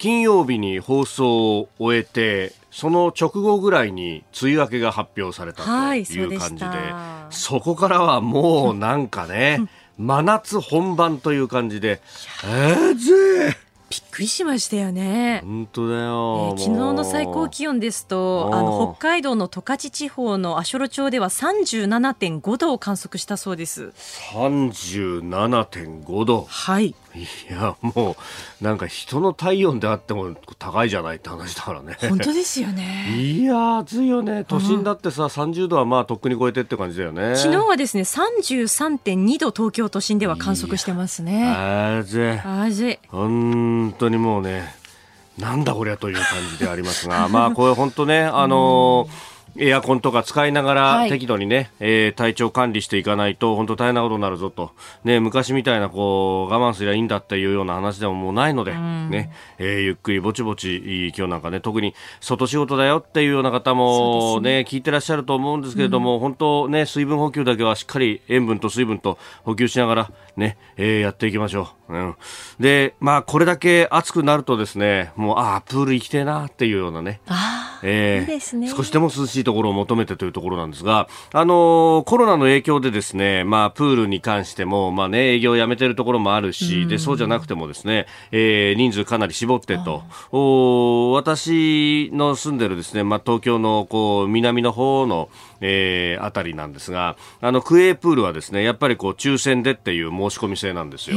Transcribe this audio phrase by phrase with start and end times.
[0.00, 9.60] 金曜日に放送を終えてその直後ぐらいに梅雨明けが発表されたという感じではい、そこからはもうなんかね
[9.98, 12.00] 真夏本番という感じで
[12.44, 13.56] えーぜ
[13.90, 15.40] びっくりしましたよね。
[15.44, 23.92] 本当だよ、えー、昨日の最高気温ですと、あの北海道の十勝地方の足寄町では37.5度を観測したそうです。
[24.32, 26.46] 37.5度。
[26.48, 26.94] はい。
[27.14, 28.16] いやも
[28.60, 31.96] うなんか人の体温であっても高いじゃないって話だからね。
[32.00, 33.16] 本当ですよね。
[33.18, 34.44] いや暑いよね。
[34.44, 37.34] 都心だってさ、うん、30度はまあとっくに超えてって感じだよね。
[37.36, 41.48] 昨日はですね33.2度東京都心では観測してますね。
[41.48, 44.74] あぜあぜ本当にもうね
[45.38, 47.26] なんだこりゃという感じでありますが。
[47.30, 54.72] まあこれ本当ねあのーエアコンとか使いながら適度にね、はい、えー、体調管理していかないと本当大変なことになるぞと、
[55.04, 59.32] ね、昔みたいなこう我慢すりゃいいんだっていうような話でももうないので、ね。
[59.58, 71.94] えー、ゆっくりぼちぼち今日なんかね特に外仕事だよっていうような方もね、ね聞いてらっしゃると思うんですけれども、うん、本当ね水分補給だけはしっかり塩分と水分と補給しながらね、えー、やっていきましょう。
[71.94, 72.16] うん、
[72.58, 77.20] でまあこれだけ暑くなるとですねもうああプール行きてえなっていうようなね。
[77.82, 95.28] えー、ね、少しでも涼しいところを求めてというところなんですが、あのー、コロナの影響でですね、まあ、プールに関しても、まあね、営業をやめてるところもあるし、で、そうじゃなくてもですね、えー、人数かなり絞ってと、お私の住んでるですね、まあ、東京のこう、南の方の、
[95.60, 101.16] えー、あたりなんですが、あの、クエープールはですね、やっぱりこう、抽選でっていう申し込み制なんですよ。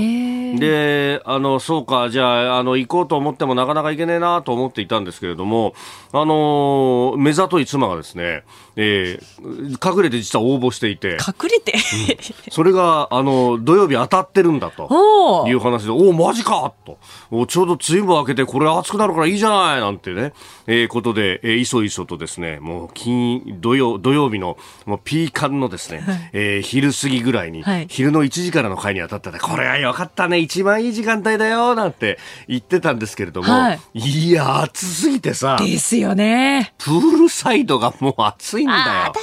[0.59, 5.73] で、あの、そうか、じゃあ、あの、行こうと思ってもなかなか行けねえなと思っていたんですけれども、
[6.11, 8.43] あの、目ざとい妻がですね、
[8.75, 11.11] えー、隠れて実は応募していて。
[11.11, 15.45] 隠れて、うん、それが、あの、土曜日当たってるんだと。
[15.47, 16.97] いう話で、おお、マジかと。
[17.31, 20.33] おちょうど梅雨も明けて、これ暑くなるからいいじゃないなんてね、
[20.67, 35.57] えー、ことで、えー、いそいそとですね、もう、金、土曜、土曜日の、もう、ピーカンのですね、はい、えー、昼過ぎぐらいに、はい、昼の1時からの会に当たったら、これはよかったね、一番いい時間帯だよ、なんて言ってたんですけれども、はい、いや、暑すぎてさ。
[35.59, 36.73] ですよね。
[36.77, 39.13] プールサイドがもう暑いんだよ。
[39.13, 39.21] 確か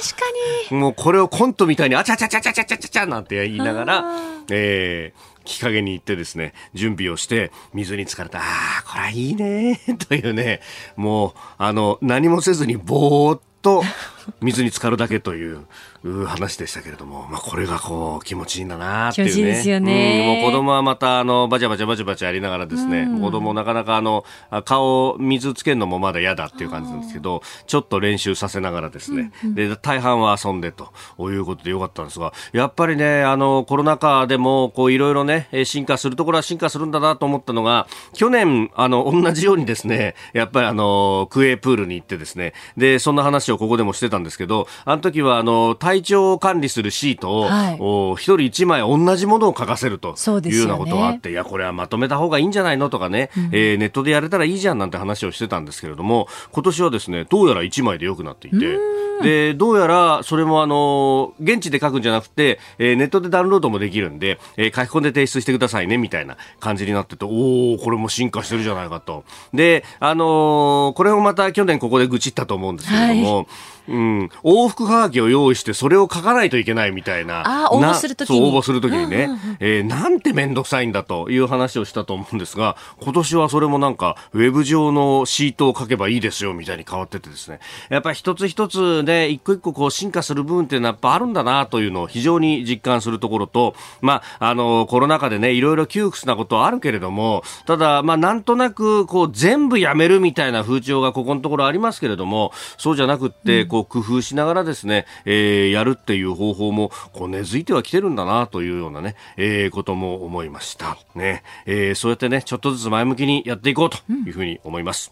[0.71, 0.77] に。
[0.77, 4.05] もうこれをコントみたいに、あちゃちゃちゃちゃちゃちゃちゃなんて言いながら、
[4.49, 10.61] えー、日陰に行ってですね、準備をして、水に浸かれた、ああ、これはいいね、 というね、
[10.95, 13.83] もう、あの、何もせずにぼーっと
[14.41, 15.65] 水に浸かるだけという
[16.03, 19.31] う話でしたけれども、まあ、これがこう気持ちいいんだなっていうね。
[19.31, 20.37] 気持ちいいですよね。
[20.39, 24.25] うん、もう子供はまたあのバチャバチャバチャバチャやりながらですね、うん、子供なかなかあの
[24.65, 58.77] 顔水つけるのもまだ嫌だっていう感じなんですけど、ちょっと練習させながらですね、うんうん、で大半は遊んでということでよかったんですが、やっぱりねあのコロナ禍でもこういろいろね進化するところは進化するんだなと思ったのが、去年あの同じようにですね、やっぱりあのクエープールに行ってですね、でそんな話をここでもしてたんですけど、あの時はあの体調管理するシートを、はい、お一人一枚同じものを書かせるというようなことがあって、ね、いや、これはまとめた方がいいんじゃないのとかね、うん、えー、ネットでやれたらいいじゃんなんて話をしてたんですけれども、今年はですね、どうやら1枚で良くなっていて、
[59.21, 69.23] で、どうやらそれもあの、現地で書くんじゃなくて、えー、ネットでダウンロードもできるんで、えー、書き込んで提出してくださいね、みたいな感じになってて、おおこれも進化してるじゃないかと。
[69.53, 73.47] で、あのー、これもまた去年ここで愚痴ったと思うんですけれども、はい
[73.87, 77.43] うん、往復はがきを用意してそれを書かないといけないみたいな。
[77.45, 78.39] あ応募するときに。
[78.39, 87.59] 応募するときにね、うんうんうん、えー、なんてめんどくさいんだという話をしたと思うんですが、 今年はそれもなんか、ウェブ上のシートを書けばいいですよみたいに変わっててですね、
[87.89, 115.11] やっぱり一つ一つね、一個一個こう進化する部分っていうのはやっぱあるんだなというのを非常に実感するところと、まあ、あの、コロナ禍でね、いろいろ窮屈なことはあるけれども、ただ、まあ、なんとなく、こう、全部やめるみたいな風潮がここのところありますけれども、そうじゃなくって、こう、工夫しながらですね、えー、やるっていう方法もこう根付いてはきてるんだなというようなね、えー、ことも思いましたね、えー、そうやってねちょっとずつ前向きにやっていこうというふうに思います、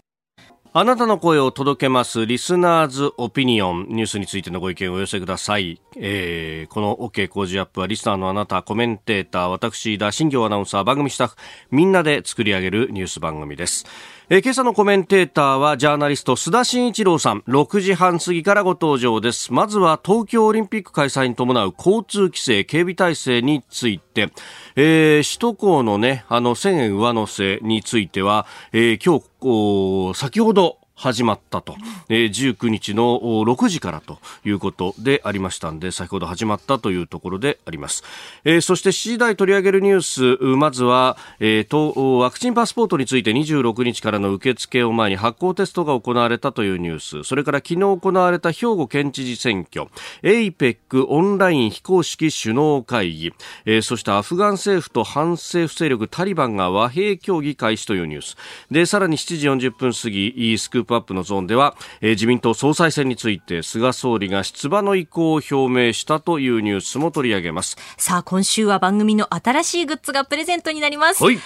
[0.72, 5.80] あなたの声を届けますリスナーズオピニオンニュースについてのご意見をお寄せください。
[5.96, 11.34] えー、この OK 工事アップはリスナーのあなた、コメンテーター、私、田新行アナウンサー、番組スタッフ、
[11.72, 13.84] みんなで作り上げるニュース番組です。
[14.32, 17.42] えー、今朝のコメンテーターはジャーナリスト須田慎一郎さん。
[17.48, 19.52] 6時半過ぎからご登場です。
[19.52, 24.30] まずは東京オリンピック開催に伴う交通規制警備体制について、
[24.76, 31.76] えー、首都高のねあの1000円上乗せについては、えー、今日先ほど始まったと、
[32.10, 38.04] えー、19日の6時からということでありましたんで先ほど始まったというところであります、
[38.44, 40.02] えー、そして7時台取り上げるニュー
[40.38, 47.24] スまずは、えー、とワクチンパスポートについて26日からの受付を前に発行テストが行われたというニュース。
[47.24, 49.88] それから昨日行われた兵庫県知事選挙。
[50.22, 53.32] APEC オンライン非公式首脳会議、
[53.64, 58.36] えー、そしてアフガン政府と反政府勢力タリバンが和平協議開始というニュース。
[58.70, 67.76] でさらに7時40分過ぎスクープップアップのゾーンでは、えー、自民党総裁選について菅総理が出馬の意向を表明したというニュースも取り上げます。
[67.96, 71.22] さあ今週は番組の新しいグッズがプレゼントになります。
[71.24, 71.38] 新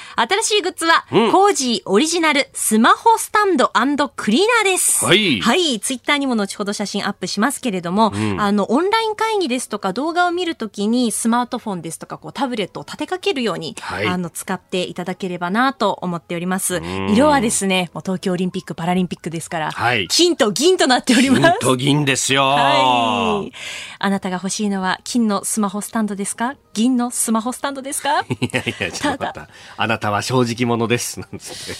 [0.42, 3.68] しいグッズは、うん、コージーオリジナルスマホスタンド
[4.16, 5.04] クリーナーです。
[5.04, 16.80] はい、はい、ツイッターにも後ほど写真アップしますけれども、うん、あのオンライン会議ですとか動画を見るときにスマートフォンですとかこうタブレットを立てかけるように、はい、あの使っていただければなと思っております。
[17.10, 21.42] 色はですねもう東京オリンピックパラリンピックですから、はい、金と銀となっております。
[21.42, 22.44] 金と銀ですよ。
[22.44, 23.52] はい。
[23.98, 26.54] あなたが欲しいのは金のスマホスタンドですか？
[26.72, 28.20] 銀のスマホスタンドですか？
[28.20, 29.48] いやいや、ちょっと待った。
[29.76, 31.20] あなたは正直者です。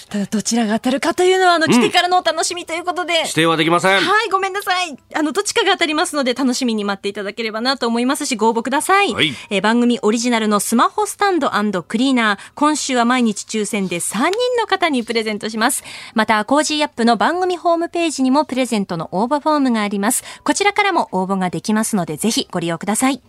[0.07, 4.01] ただ、どちらが当たるかというのは、あの、来てからのお楽しみということで、うん、指定はできません。
[4.01, 4.97] はい、ごめんなさい。
[5.13, 9.13] あの、どっちかが当たりますので、楽しみに待っていただければなと思いますし、ご応募ください。
[9.13, 11.49] はい、えー、番組オリジナルのスマホスタンド
[11.83, 15.83] クリーナー、今週は毎日抽選で3人の方にプレゼントします。
[16.13, 20.23] また、 Cozy up の番組ホームページにもプレゼントの応募フォームがあります。
[20.43, 23.21] こちらからも応募ができますので、ぜひご利用ください。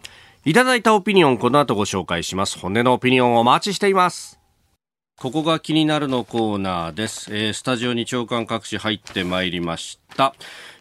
[0.46, 2.58] いただいたオピニオン、この後ご紹介します。
[2.58, 4.40] 本音のオピニオンをお待ちしています。
[5.18, 7.34] ここが気になるのコーナーです。
[7.36, 10.05] えー、スタジオに朝刊各紙入ってまいりました。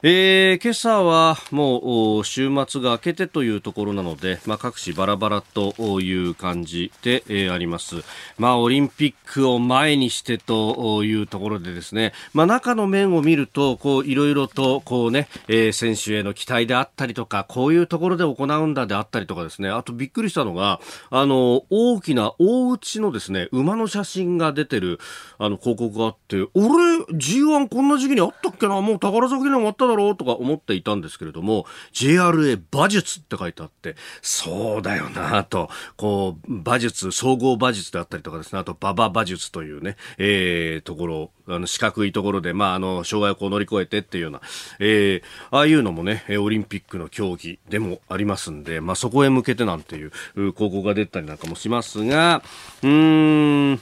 [0.07, 8.03] えー、今朝はもう週末が明けてというところなので、まあ、各紙バラバラという感じで、えー、あります。
[8.37, 24.99] まあ、オリンピックを前にしてというところでですね、まあ、中の面を見ると、いろいろと、こうね、えー、選手への期待であったりとか、こういうところで行うんだであったりとかですね、あとびっくりしたのが、あの、大きな大内のですね、馬の写真が出てる、
[25.39, 28.79] あの、広告があって、俺、G1 こんな時期にあったっけな？
[28.81, 35.69] もう宝崎に終わっただろうとか思っていたんですけれども JRA 馬術って書いてあってそうだよなと。
[35.97, 44.41] こう馬術総合馬術であったりとかですねあと馬場馬術というね、えー、ところあの四角いところで、まあ、あの障害をこう乗り越えてっていうような、
[44.79, 52.41] えー、ああいうのもねオリンピックの競技でもありますんで、まあ、そこへ向けてなんていう広告が出たりなんかもしますが
[52.81, 53.79] うーん。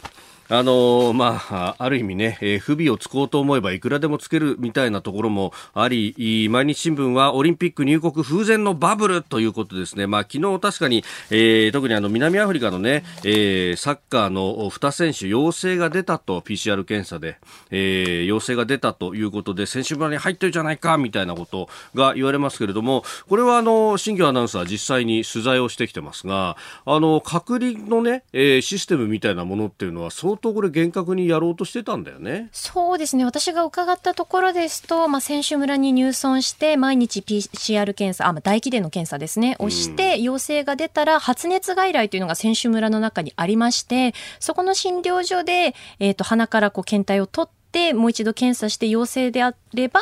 [0.54, 10.06] あのまあ、ある意味ね、えー、不備をつこうと思えばいくらでもつけるみたいなところもあり、毎日新聞はオリンピック入国風前のバブルということですね。
[10.06, 17.40] まあ、昨日確かに、えー、特にあの南アフリカのね、えー、サッカーの2選手陽性が出たと PCR 検査で、
[17.72, 32.50] えー、陽性が出たということで選手村に入ってるじゃないかみたいなことが言われますけれども、これはあの新庄アナウンサー実際に取材をしてきてますが、あの隔離のね、えー、システムみたいなものっていうのは相当これ厳格にやろうとしてたんだよね。
[32.52, 33.24] そうですね。
[33.24, 50.02] 私が伺ったところですと、まあ、選手村に入村して、毎日 PCR 検査、あ、まあ、大気伝の検査ですね、をして、陽性が出たら、発熱外来というのが選手村の中にありまして、そこの診療所で、えっ、ー、と、鼻からこう検体を取って、もう一度検査して陽性であれば、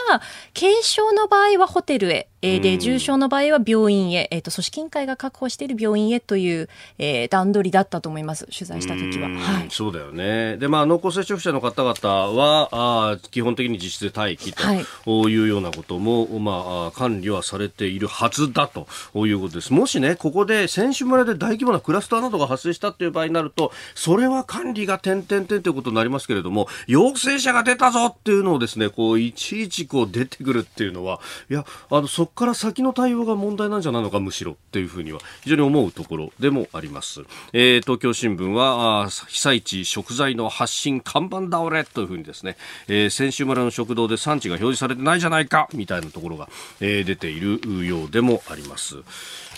[0.60, 8.45] 軽症の場合はホテルへ、えー、で、重症の場合は病院へ、えっ、ー、と、組織委員会が確保している病院へという、えー、段取りだったと思います。
[8.48, 9.29] 取材した時は。
[9.29, 9.67] はい。
[9.69, 10.57] そうだよね。
[10.57, 11.93] で、まあ、濃厚接触者の方々
[12.31, 18.88] は、あ基本的に実質待機というようなことも、はい、まあ、管理はされているはずだと
[19.27, 19.71] いうことです。
[19.71, 31.19] もしね、ここで選手村で大規模なクラスターなどが発生したという場合になると、それは管理が点々点ということになりますけれども、陽性者が出たぞっていうのをですね、こう、いちいちこう出てくるっていうのは、
[31.50, 37.21] いや、あの、そこから先の対応が問題なんじゃないのか、むしろっていうふうには非常に思うところでもあります。
[37.53, 42.57] えー、東京新聞は、被災地食材の発信看板倒れというふうにですね、
[42.88, 48.97] えー、選手村の食堂で産地が表示されてないじゃないか、みたいなところが、えー、出ているようでもあります。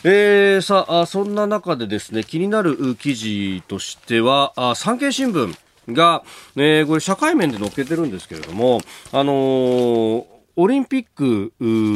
[0.04, 5.56] えー、さあ、そんな中でですね、気になる記事としては、あ産経新聞
[5.90, 6.24] が、
[6.56, 11.54] えー、これ社会面で載っけてるんですけれども、あのーオリンピック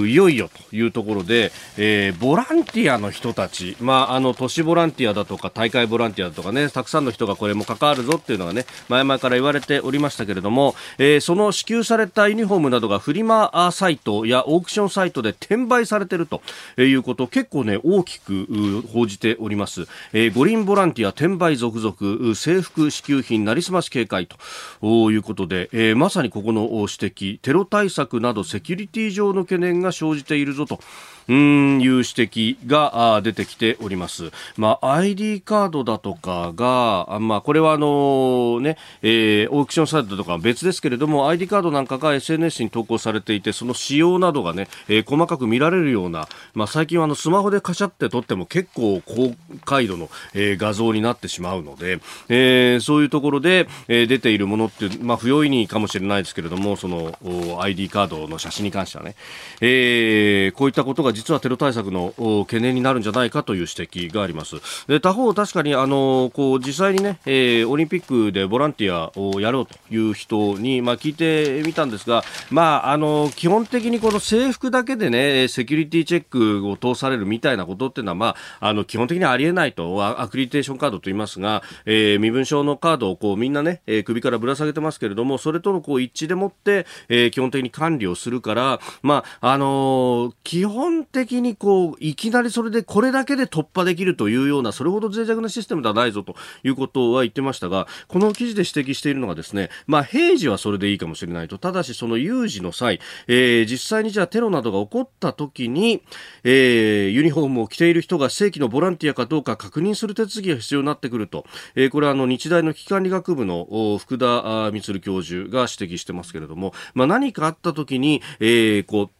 [0.07, 16.41] いよいよというところで、えー、ボランティアの人たち、まあ、あの都市ボランティアだとか大会ボランティアだとかねたくさんの人がこれも関わるぞっていうのがね前々から言われておりましたけれども、えー、その支給されたユニフォームなどがフリマサイトやオークションサイトで転売されてると
[16.77, 27.39] いうこと結構ね大きく報じております、えー、五輪ボランティア転売続々制服支給品なりすまし警戒ということで、えー、まさにここの指摘。
[27.39, 30.79] テロ対策などセキュリティ上の懸念が生じているぞと。
[31.27, 34.31] うんいう指摘が出てきております。
[34.55, 57.17] まあ、ID カードだとかが、まあ、これはあのね、えー、オークションサイトとかは別ですけれども、ID カードなんかが SNS に投稿されていて、その仕様などがね、えー、細かく見られるような、まあ、最近はあのスマホでカシャって撮っても結構高解度の、えー、画像になってしまうので、えー、そういうところで、えー、出ているものって、まあ、不用意にかもしれないですけれども、その
[57.61, 59.15] ID カードの写真に関してはね、
[59.61, 62.13] えー、こういったことが実はテロ対策の
[62.45, 64.57] 懸念になるんじゃないかという指摘があります。
[64.87, 101.57] で他方、確かにあのこう実際にね、えー、オリンピックでボランティアをやろうという人に、まあ、聞いてみたんですが、まあ、あの基本的にこの制服だけでねセキュリティチェックを通されるみたいなことっていうのは、まあ、あの基本的にありえないとアクリテーションカードと言いますが、えー、身分証のカードをこうみんなね、えー、首からぶら下げてますけれどもそれとのこう一致でもって、えー、基本的に管理をするから、まああの基本的にこう、いきなりそれでこれだけで突破できるというような、それほど脆弱なシステムではないぞということは言ってましたが、この記事で指摘しているのがですね、まあ、平時はそれでいいかもしれないと。
[101.57, 106.03] ただし、その有事の際、えー、実際にじゃあテロなどが起こった時に、
[106.43, 111.45] えー、ユニフォームを着ている人が正規のボランティアかどうか確認する手続きが必要になってくると。
[111.75, 119.16] えー、これはあの、日大の危機管理学部の福田光教授が指摘してますけれども、まあ、何かあった時に、えー、こう、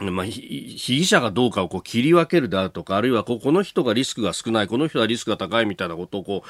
[0.00, 6.44] まあ、被疑者がどうかをこう切り分けるであるとか、あるいはここの人がリスクが少ない、この人はリスクが高いみたいなことをこ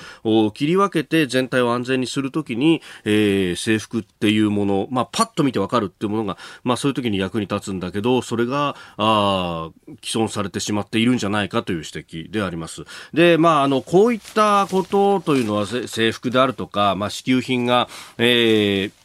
[0.49, 9.71] う切り分けて全体を安全にするときに、えー、制服っていうもの、まあ、パッと見てわかるっていうものが、まあ、そういう時に役に立つんだけど、それが、あ
[10.03, 12.85] 既存されてしまっているんじゃないかという指摘であります。
[13.13, 19.04] で、まあ、あの、こういったことというのは制服であるとか、まあ、支給品が、えー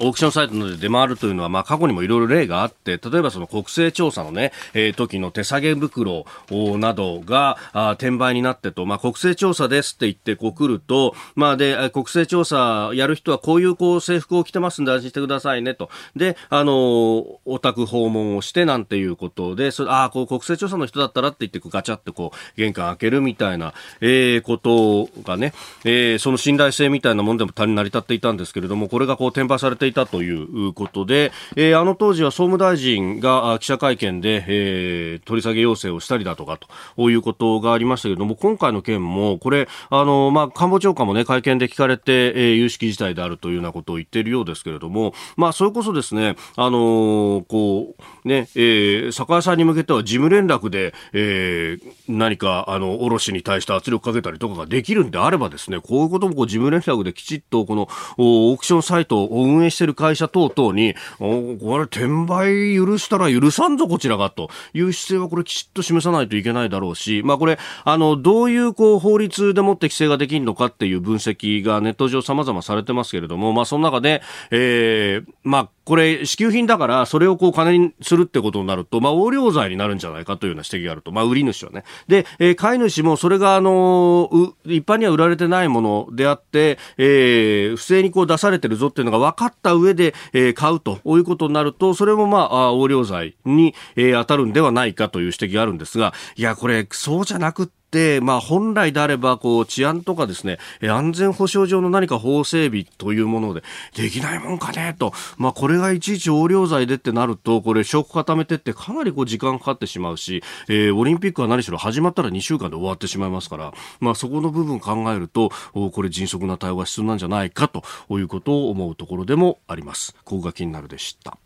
[0.00, 15.90] オークションサイトで出回るというのは、まあ、過去にもいろいろ例があって、例えばその国勢調査のね、えー、時の手提げ袋などが、あ転売になってと、まあ、国勢調査ですって言ってこう来ると、まあ、で、国勢調査やる人はこういうこう制服を着てますんで安心してくださいねと。
[16.14, 25.52] で、あのー、お宅訪問をしてなんていうことで、それ、ああ、こう国勢調査の人だったらって言ってガチャってこう、玄関開けるみたいな、えー、ことがね、
[25.84, 36.58] えー、その信頼性みたいなものでも単に成り立っていたんですけれども、これがこう転売されていたということで、えー、あの当時は総務大臣が記者会見で、えー、取り下げ要請をしたりだとか
[36.96, 81.12] ということがありましたけれども、今回の件も、これ、あの、まあ、官房長官もね、会見で聞かれて、えー、有識事態であるというようなことを言っているようですけれども、まあ、それこそですね、あの、こう、ね、えー、酒屋さんに向けては事務連絡で、えー、何か、あの、卸に対して圧力かけたりとかができるんであればですね、こういうこともこう事務連絡できちっと、この、オークションサイトを運営してる会社等々に、これ転売許したら許さんぞこちらがという姿勢はこれきちっと示さないといけないだろうし、まあこれ、あの、どういうこう法律でもって規制ができるのかっていう分析がネット上様々されてますけれども、まあその中で、えー、まあこれ、支給品だから、それをこう金にするってことになると、まあ、横領罪になるんじゃないかというような指摘があると。
[81.12, 81.82] まあ、売り主はね。
[82.08, 84.28] で、えー、買い主もそれが、あの
[84.66, 97.77] 一般には売られてないものであって、えー、不正にこう出されてるぞっていうのが分かった上で、えー、買うということになると、それもまあ、横領罪に、えー、当たるんではないかという指摘があるんですが、いや、これ、そうじゃなくて、、
[98.22, 103.62] まあ、本来であればこう治安とかですね安全保障上の何か法整備というもので
[103.96, 120.14] できないもんかねと、まあ、これがいちいち横領罪でってなるとこれ証拠固めてってかなりこう時間かかってしまうし、えー、オリンピックは何しろ始まったら2週間で終わってしまいますから、まあ、そこの部分考えるとこれ迅速な対応が必要なんじゃないかということを思うところでもあります。
[120.24, 121.38] ここが気になるでした。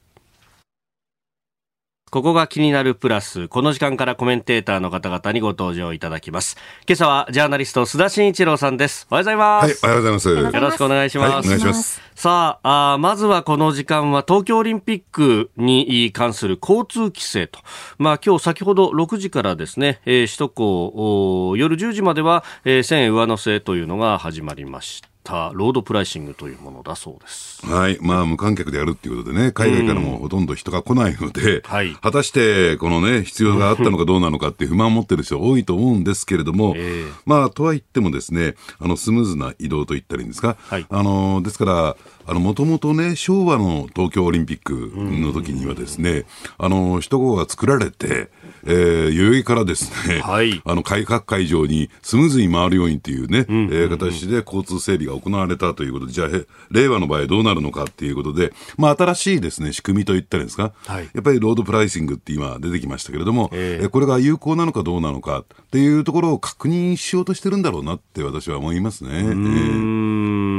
[2.13, 3.49] ここが気になるプラス。
[3.49, 6.59] この時間からコメンテーターの方々にご登場いただきます。
[6.87, 9.07] 今朝はジャーナリスト須田慎一郎さんです。
[9.11, 9.65] おはようございます。
[9.65, 10.29] はい、おはようございます。
[10.29, 11.33] よろしくお願いします。
[11.33, 12.03] はい、お願いします。
[12.15, 17.61] さああ、まずはこの時間は東京オリンピックに関する交通規制と。
[17.97, 25.12] まあ今日先ほど6時からですね、えー、首都高夜10時までは、えー、1000円上乗せというのが始まりました。
[25.23, 27.65] ったロードプライシングというものだそうです。
[27.65, 27.99] はい。
[28.01, 31.95] まあ、無観客でやるっていうことでね、海外からもほとんど人が来ないので、はい。
[31.95, 37.13] 果たして、このね、必要があったのかどうなのかっていう不満を持ってる人多いと思うんですけれども、ええ。
[37.25, 40.87] まあ、とは言ってもですね、あの、スムーズな移動と言ったらいいんですか、はい。
[40.89, 46.25] あの、ですから、あの、もともとね、昭和の東京オリンピックの時にはですね、
[46.59, 48.31] あの、首都高が作られて、
[48.65, 50.61] えー、代々木からですね、はい。
[50.65, 61.09] あの、改革会場にスムーズに回るようにっていうね、えー形で交通整備が行われたということで、じゃあ、へ令和の場合どうなるのかっていうことで、まあ、新しいですね、仕組みといったらですか、はい。
[61.15, 63.85] やっぱりロードプライシングって今出てきましたけれども、ええ。
[63.85, 69.11] えーこれが有効なのかどうなのかっていうところを確認しようとしてるんだろうなって私は思いますね。
[69.13, 69.37] えうーー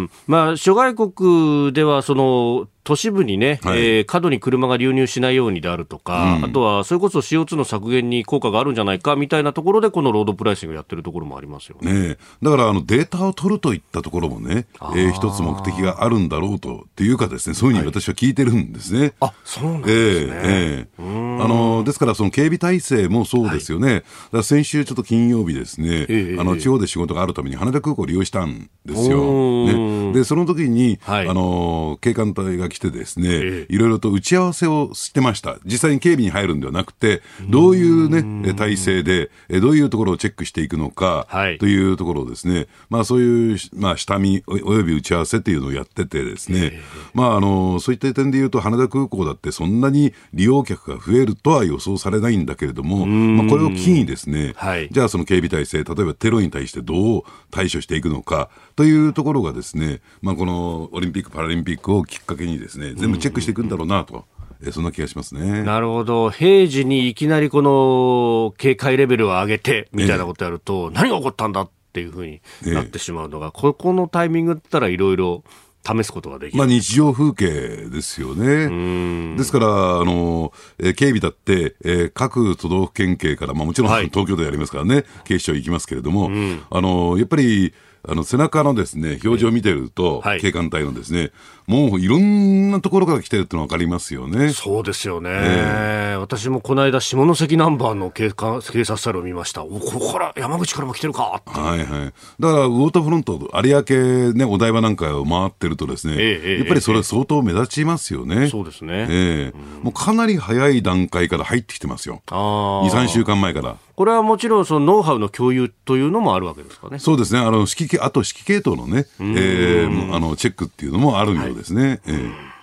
[0.04, 0.10] ん。
[0.28, 3.80] まあ、諸外国ではその都市部にね、はい。
[3.80, 6.46] えー過度に車が流入しないようにであるとか、うん。
[6.46, 11.94] あとはそれこそ CO2 の削減に効果があるんじゃないかみたいなところで、このロードプライシングやってるところもありますよね。
[11.94, 19.14] ねえ、だからあのデータを取るといったところもね、えー一つ目的があるんだろうと、っていうかですね、そういうふうに私は聞いてるんですね。
[19.20, 20.34] あそうなんえですね。
[20.34, 21.04] えええ
[21.44, 24.06] あのですから、その警備体制もそうですよね、だか
[24.38, 29.66] ら先週、ちょっと金曜日ですね、ええあの地方で仕事があるために羽田空港を利用したんですよ。
[29.66, 31.28] ね、で、その時に、はい。
[31.28, 33.74] あの警官隊が来てですね、ええ。
[33.74, 35.58] いろいろと打ち合わせをしてました。
[35.66, 41.58] 実際に警備に入るんではなくて、どういうね、え体制で、えどういうところをチェックしていくのか、はい。
[41.60, 46.82] というところをですね、まあそういう、まあ下見おおよび打ち合わせっていうのをやっててですね、
[47.14, 54.90] まああの、そういった点で言うと羽田空港だってそんなに利用客が増えるとは予想されないんだけれども、まあこれを機にですね、はい。
[54.92, 64.26] じゃあその警備体制、例えばテロに対してどう対処していくのかというところがですね、まあこのオリンピック・パラリンピックをきっかけにですね、全部チェックしていくんだろうなと、
[64.66, 65.62] えそんな気がしますね。
[65.64, 66.30] なるほど。
[66.32, 75.44] 平時にいきなりこの警戒レベルを上げて、みたいなことやると、何が起こったんだっていうふうになってしまうのが、ここのタイミングだったらいろいろ
[75.86, 76.58] 試すことができる。
[76.58, 79.36] まあ日常風景ですよね。
[79.36, 79.68] ですから、
[80.00, 84.06] あの、えー警備だって、えー各都道府県警から、まあもちろんはい。
[84.06, 86.32] 東京でやりますからね、警視庁行きますけれども、
[86.70, 87.74] あの、やっぱり、
[88.06, 91.32] あの、背中のですね、表示を見てると、はい警官隊のですね、
[91.68, 94.50] もういろんなところから来てるってのはわかりますよね。
[94.50, 99.64] そうですよね、私もこの間、下関ナンバーの警官警察車両を見ました。
[99.64, 101.88] おここから、山口からも来てるかってはいはい。
[101.88, 108.50] だから、ウォーターフロント、有明ね、お台場なんかを回ってるとですね、ええええやっぱりそれ相当目立ちますよね。
[108.50, 109.08] そうですね。
[109.10, 112.22] ええもうかなり早い段階から入ってきてますよ。
[112.28, 113.78] あ2、3週間前から。
[113.96, 117.00] これはもちろん、そのノウハウの共有というのもあるわけですかね。
[117.00, 117.40] そうですね。
[117.40, 122.02] あの、指揮系、あと指揮系統のね、えーあの、チェックっていうのもあるようですね。
[122.08, 122.54] ええ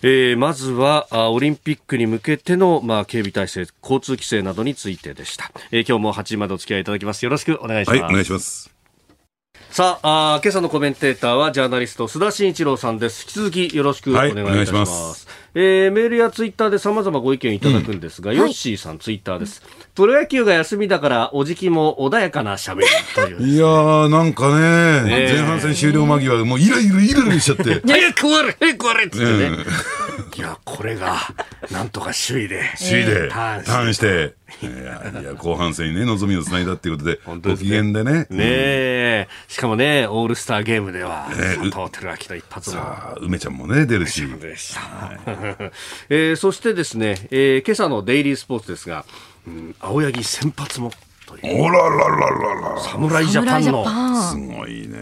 [0.00, 5.50] えーまずはあオリンピックに向けての、まあ、警備体制、交通規制などについてでした。
[5.72, 7.24] えー今日も8時までお付き合いいただきます。
[7.24, 8.00] よろしくお願いします。
[8.02, 8.77] はい、お願いします。
[9.70, 13.22] さああー今朝のコメンテーターはジャーナリスト須田慎一郎さんです。
[13.24, 15.28] 引き続きよろしくお願いいたします,、はいお願いします。
[15.54, 19.62] えーメールやツイッターで様々ご意見いただくんですが、ヨッシーさんツイッターです、
[19.94, 23.48] プロ野球が休みだからおじきも穏やかなしゃべりという。
[23.54, 25.32] いやー、なんかね、ええ。
[25.34, 27.82] 前半戦終了間際、もうイライライライラしちゃって。
[27.86, 29.66] 早く終われ早く終われっつってね、うん
[30.36, 31.16] いやこれが
[31.70, 38.12] なんとか首位で首位でタターンして、いやいや後半戦にね、望みをつないだっていうことで、ご機本当ですね嫌でね。
[38.12, 42.76] ねえ、しかもね、オールスターゲームでは、え佐藤輝明の一発も。
[42.76, 44.26] さあ、梅ちゃんもね、出るし。
[44.26, 44.80] でした。
[46.08, 49.04] えーそしてですね、えー今朝のデイリースポーツですが、
[49.46, 50.92] うん青柳先発も
[51.26, 53.84] という、おららららら侍ジャパンの。
[53.84, 54.22] ら。
[54.30, 54.48] すン。
[54.48, 54.98] ごいね。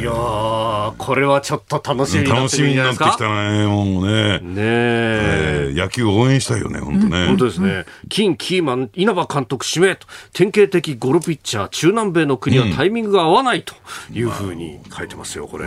[0.00, 4.38] いやー、これはちょっと楽しみになってきたね、もうね。
[4.40, 5.70] ねえ。
[5.70, 7.26] えー野球応援したいよね、本当ね。
[7.26, 13.74] 本当ですね、金キーマン、稲葉監督指名と、典型的ゴロピッチャー、中南米の国はタイミングが合わないと
[14.12, 15.66] いうふうに書いてますよ、これ。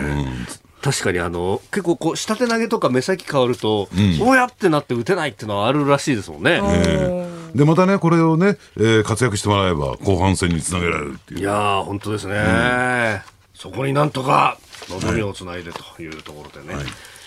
[0.82, 3.88] 確かにあの結構こう下手投げとか目先変わると、
[4.22, 6.60] おやってなって打てないっていうのはあるらしいですもんね。
[6.64, 11.40] ええで、またね、これをね、えー活躍してもらえば、後半戦につなげられるっていう。
[11.42, 13.22] いやー、本当ですね、
[13.62, 14.58] そこになんとか
[14.89, 16.74] 望みをつないでというところでね、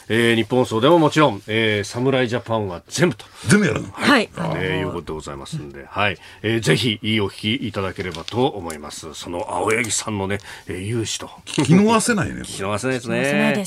[0.09, 3.25] えー日本層でももちろん、えー侍ジャパンは全部と。
[3.47, 3.89] 全部やるの？
[3.93, 4.29] はい。
[4.37, 9.15] えーいうことでございますんで、はい、えーぜひいいお聞きいただければと思います。
[9.15, 12.41] その青柳さんのね、えー勇姿と聞き逃せないね。
[12.41, 13.65] 聞き逃せないです忘れないでね。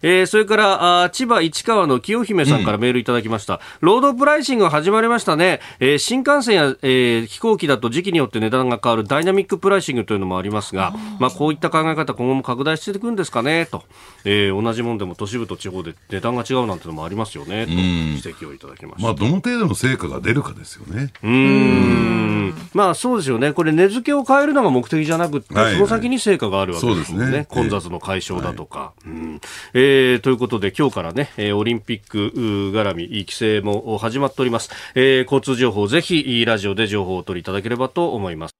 [0.00, 0.06] す。
[0.06, 13.84] えー、それからあ千葉市川の清姫さんからメールいただきました、うん、労働プライシングが始まりましたね、えー、新幹線や、えー、飛行機だと時期によって値段が変わるダイナミックプライシングというのもありますがまあ、こういった考え方今後も拡大していくんですかねと、
[14.24, 21.12] えー、同じもんでも都市部と地方で値段が違うなんてのもありますよねと指摘をいただきました、まあ、どの程度の成果が出るかですよね。
[21.22, 22.54] うん。
[22.74, 23.52] まあそうですよね。
[23.52, 27.30] これ値付けを変えるのが目的じゃなくて、はいはい、その先に成果があるわけですね。
[27.30, 27.46] ね。
[27.48, 29.40] 混雑の解消だとか、はい、うん。
[29.74, 29.89] えー、
[30.22, 32.32] ということで今日からね、オリンピック
[32.72, 34.70] 絡み、規制も始まっております。
[34.94, 38.54] えー、交通情報、ぜひ、ラジオで情報を取りいただければと思います。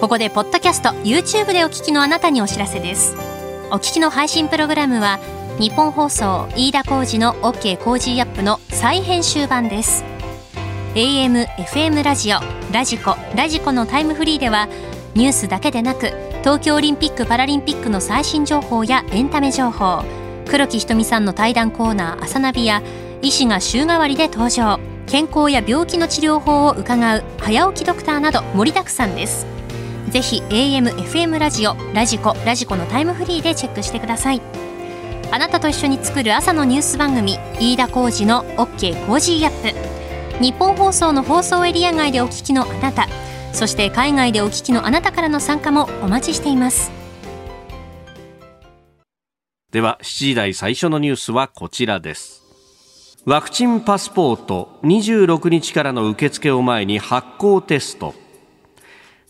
[0.00, 3.16] ここで、ポッドキャスト、YouTube でお聞きのあなたにお知らせです。
[3.70, 5.18] お聞きの配信プログラムは、
[5.58, 10.04] ニッポン放送、飯田浩二の OK コージーアップの再編集版です。
[10.94, 12.38] AM、FM ラジオ、
[12.72, 14.68] ラジコ、ラジコのタイムフリーでは、
[15.14, 20.02] ニュースだけでなく、東京オリンピック・パラリンピックの最新情報やエンタメ情報
[20.46, 22.82] 黒木ひとみさんの対談コーナー「朝ナビ」や
[23.22, 24.80] 医師が週替わりで登場。
[25.06, 29.46] 健康や病気の治療法を伺う早起きドクターなど盛りだくさんです。
[30.08, 34.40] ぜひ AM、FM ラジオ、ラジコ、ラジコのタイムフリーでチェックしてください。
[35.30, 40.42] あなたと一緒に作る朝のニュース番組飯田浩二の OK コージーアップ。
[40.42, 43.06] ニッポン放送の放送エリア外でお聞きのあなた
[43.52, 46.90] そして海外でお聞きのあなたからの参加もお待ちしています。
[49.70, 52.42] では7時台最初のニュースはこちらです。
[53.24, 58.14] ワクチンパスポート26日からの受付を前に発行テスト。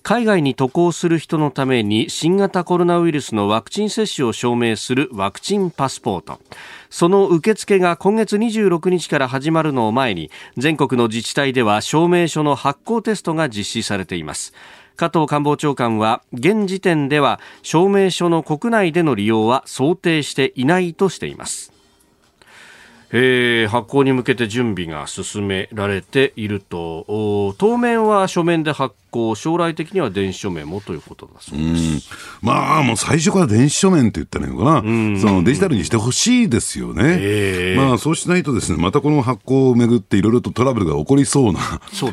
[0.02, 6.40] 海外に渡航する人のために新型コロナウイルスのワクチン接種を証明するワクチンパスポート。
[6.92, 14.52] その受付が今月26日から始まるのを前に全国の自治体では証明書の発行テストが実施されています。
[14.96, 21.72] 加藤官房長官は現時点では証明書の国内での利用は想定していないとしています。
[23.10, 27.54] えー、発行に向けて準備が進められていると。
[27.56, 32.10] 当面は書面で発行将来的には電子書面もということだそうです。
[32.40, 41.60] まあもう最初から電子書面って言ったらいいのかな、そのデジタルにしてほしいですよね、えー、まあそうしないとですねまたこの発行をめぐっていろいろとトラブルが起こりそうな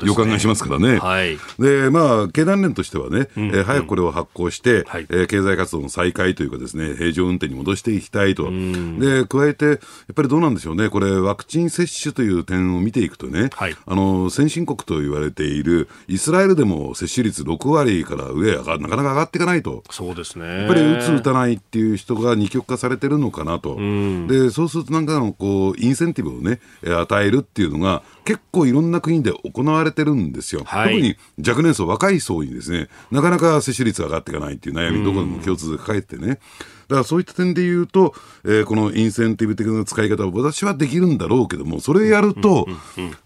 [0.04, 3.50] 予感がしますからね、はい、でまあ経団連としてはね、うん。
[3.50, 8.50] うん、えー、早くこれを発行して、はい、えー、経済活動の再開というかですね平常運転に戻していきたいと、
[9.00, 9.78] で加えてやっ
[10.14, 10.90] ぱりどうなんでしょうね。
[10.90, 20.46] これ、ワクチン接種という点を見ていくとね、はい、あの先進国と言われているイスラエルでも接種率6割から上がなかなか上がっていかないと、そうですね。
[20.46, 23.76] やっぱり打つ、打たないっていう人が二極化されてるのかなと、
[24.28, 31.16] でそうすると、なんかのこうインセンティブをね、与えるっていうのが、結構いろんな国で行われてるんですよ、はい、特に
[31.48, 36.40] 若年層、若い層にですね、なかなか接種率が上がっていかないっていう悩み、どこでも共通で抱えてね。
[36.90, 42.68] だからそういった点で言うと、えー、このインセンティブ的な使い方を私はできるんだろうけども、それやると、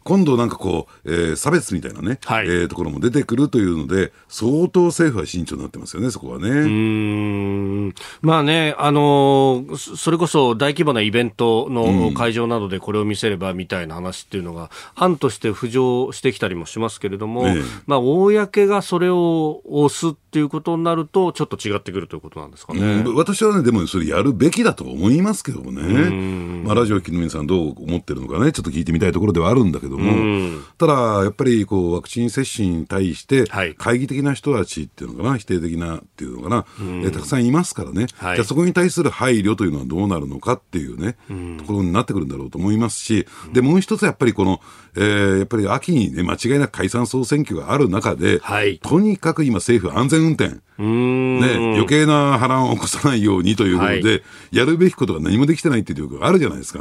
[0.04, 6.50] 今度なんかこう、えー、差別みたいなね、はい、えー、ところも出てくるというので、相当政府は慎重になってますよね、そこはね。
[6.50, 7.96] うん。
[8.22, 17.46] まあね、あのー、それこそ大規模なイベントの会場などでこれを見せればみたいな話っていうのが、案として浮上してきたりもしますけれども、
[17.88, 23.04] まあ、公がそれを押すっていうことになると、ちょっと違ってくるということなんですかね。
[23.16, 26.44] 私はね、でもそれやるべきだと思いますけどもね。
[26.64, 36.66] まあ、ラジオ聞きの皆さんどう思ってるのかね、ちょっと聞いてみたいところではあるんだけども、ただ、やっぱりこう、ワクチン接種に対して、懐疑的な人たちっていうのかな、否定的なっていうのかな、
[37.06, 41.18] えたくさんいますからね、はい、じゃそこに対する配慮というのはどうなるのかっていうね、
[41.58, 44.62] ところになってくるんだろうと思いますし、で、もう一つやっぱりこの、
[44.96, 56.80] えー、やっぱり秋にね、間違いなく解散総選挙がある中で、はい、とにかく今政府安全運転、ね、余計な波乱を起こさないようにということで、はい、やるべきことが何もできてないっていうことがあるじゃないですか。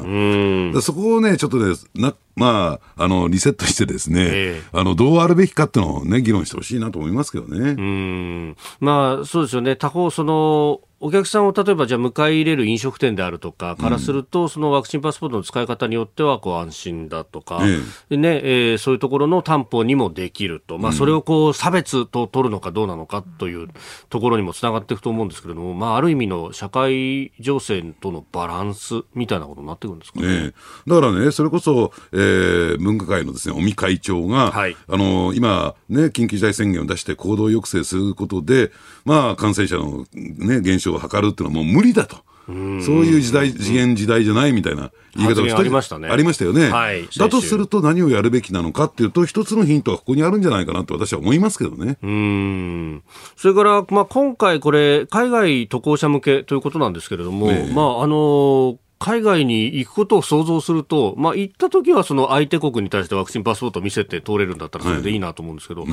[0.81, 7.71] そこをね、ちょっとね、なまあ、あの、リセットしてですね、えー、あの、どうあるべきかっていうのをね、議論してほしいなと思いますけどね。
[7.71, 8.57] うん。
[8.81, 9.77] まあ、そうですよね。
[9.77, 18.17] 他方、その、お客さんを例えばじゃあ迎え入れる飲食店であるとかからすると、うん、そのワクチンパスポートの使い方によってはこう安心だとか、ええ。
[18.17, 23.69] ねえー、そういうところの担保にもできると、まあ、それをこう差別と取るのかどうなのかという
[24.11, 30.27] ところにもつながっていくと思うんですけれども、まあ、ある意味の社会情勢とのバランスみたいなことになってくるんですかね。
[30.27, 30.53] ね
[30.87, 38.71] だからね、それこそ、えー、分科会のですね尾身会長が、はい、あの今、ね、緊急事態宣言を出して行動抑制することで、
[39.05, 42.17] まあ、感染者の、ね、減少を図るっていうのはもう無理だと。
[42.47, 42.57] そう
[43.05, 46.09] いう時代、次元時代じゃないみたいな言い方を発言ありましたね。
[46.09, 46.71] ありましたよね。
[46.71, 51.99] はいだとすると何をやるべきなのかっていうと、一つのヒントはここにあるんじゃないかなと私は思いますけどね。
[52.03, 53.03] うん。
[53.37, 57.73] それから、まあ、今回、これ、海外渡航者向けということなんですけれども、ええ。
[57.73, 65.87] まああの海外に行くことを想像すると、まあ、行った時はその相手国に対してワクチンパスポートを見せて通れるんだったらそれでいいなと思うんですけど、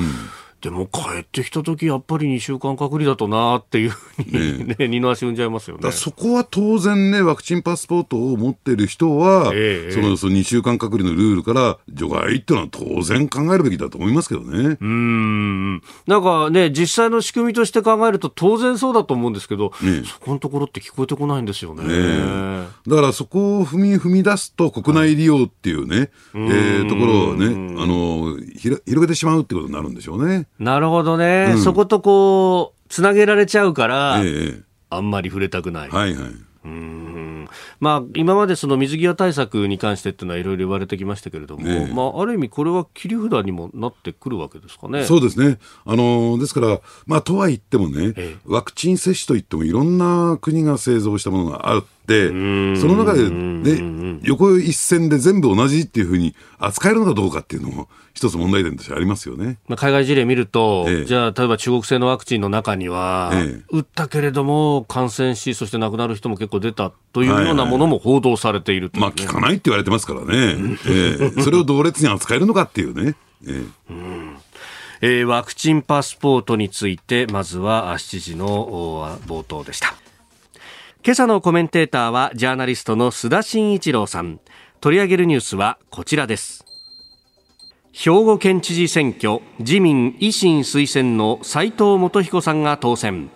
[0.60, 5.90] でも帰ってきた時やっぱり2週間隔離だとなっていうふうに、ね二の足踏んじゃいますよね。
[5.90, 14.48] そこは当然ね、ワクチンパスポートを持ってる人は、ええそのその2週間隔離のルールから除外っていうのは当然考えるべきだと思いますけどね。
[14.80, 21.84] うーんなんかね、実際の仕組みとして考えると当然そうだと思うんですけど、ねそこのところって聞こえてこないんですよね。
[21.86, 27.46] えだからそこを踏み踏み出すと国内利用っていうね、えーところをね、
[27.82, 30.46] あのひら広げてしまうってことになるんでしょうね。
[30.60, 35.88] なるほどね、うんそことこう、つなげられちゃうから、ええあんまり触れたくない。
[35.88, 36.32] はいはい。
[36.62, 45.04] うんまあ、今までその水際対策に関してっていうのはいろいろ言われてきましたけれども、ええまあ、ある意味これは切り札にもなってくるわけですかね。
[45.04, 45.58] そうですね。
[45.86, 59.58] あのですから、まあ、とは言ってもね、ええワクチン接種といってもいろんな国が製造したものがあって、その中で、ね、横一線で全部同じっていうふうに扱えるのかどうかっていうのも一つ問題点としてありますよね。
[59.68, 61.04] まあ、海外事例見ると、ええ。
[61.04, 63.62] じゃあ、例えば中国製のワクチンの中には、ええ。
[63.70, 70.76] 打ったけれども感染し、そして亡くなる人も結構出たというようなものも報道されているといまあ、聞かないって言われてますからね。
[70.86, 71.30] ええ。
[71.42, 73.14] それを同列に扱えるのかっていうね。
[73.46, 74.50] ええ。
[75.02, 79.94] えーワクチンパスポートについて、まずはあ7時のお冒頭でした。
[81.02, 84.38] 今朝のコメンテーターは、ジャーナリストの須田慎一郎さん。
[84.82, 86.66] 取り上げるニュースはこちらです。
[87.90, 93.30] 兵庫県知事選挙、自民維新推薦の斉藤元彦さんが当選。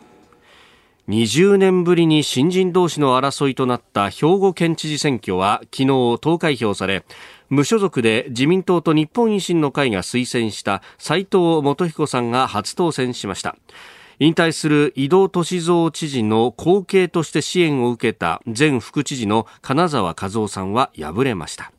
[1.09, 7.05] 20年ぶりに新人同士の争いとなった兵庫県知事選挙は昨日投開票され
[7.50, 13.55] 無所属で自民党と日本維新の会が推薦した斉藤元彦さんが初当選しました
[14.18, 21.72] 引退する井戸俊三知事の後継として支援を受けた前副知事の金沢和夫さんは敗れました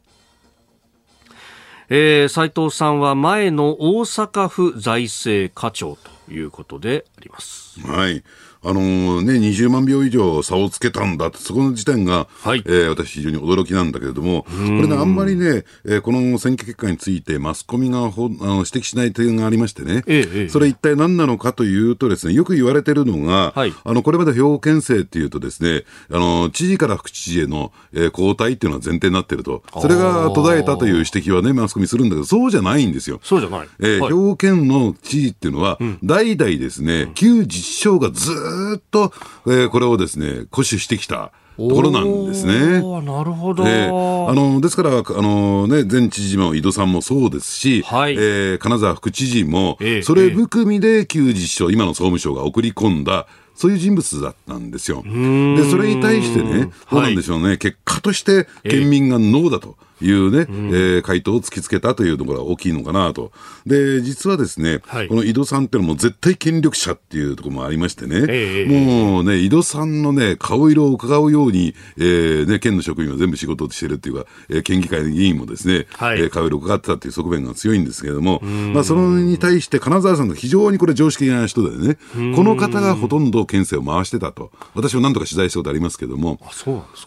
[1.87, 7.79] えー、斉藤さんは前の大阪府財政課長ということであります。
[7.81, 8.23] はい。
[8.67, 29.61] あのね、20万票以上差をつけたんだって、そこの時点が、はいえー私非常に驚きなんだけれども、これね、あんまりね、えーこの選挙結果についてマスコミがほあの指摘しない点がありましてね、ええええそれ一体何なのかというとですね、よく言われてるのが、はいあの、これまで兵庫県政っていうとですね、あの、知事から副知事への、えー交代っていうのは前提になってると。
[29.81, 33.19] それが途絶えたという指摘はね、マスコミするんだけど、そうじゃないんですよ。
[33.23, 33.67] そうじゃない。
[33.79, 39.11] えーはい兵庫県の知事っていうのは、代々ですね、旧自治省がずーっと、
[39.47, 42.81] えーこれをですね、固守してきたところなんですね。
[43.01, 43.63] なるほど。
[43.67, 55.01] えーあのですから、あのね、前知事も井戸さんもそうですし、はいえー金沢副知事も、ええそれ含みで旧自治省、今の総務省が送り込んだ、そういう人物だったんですよ。
[55.03, 59.77] で、それに対してね、どうなんでしょうね、結果として県民がノーだと。
[60.01, 63.31] いうね、えー回答を突きつけたというところが大きいのかなと。
[63.65, 65.07] で、実はですね、はい。
[65.07, 76.19] この井戸さんっていうのも絶対権力者っていうところもありましてね、ええもうね、井戸さんのね、顔色を伺うように、えーね、県の職員は全部仕事をしてるっていうか、えー県議会の議員もですね、はい。
[76.19, 78.41] えー顔色を伺ってたっていう側面が強いんですけれども、
[78.73, 81.97] まあ、そのに対して金沢さんが非常にこれ常識的な人でね、
[82.35, 84.51] この方がほとんど県政を回してたと。
[84.73, 86.39] 私も何度か取材したことありますけども。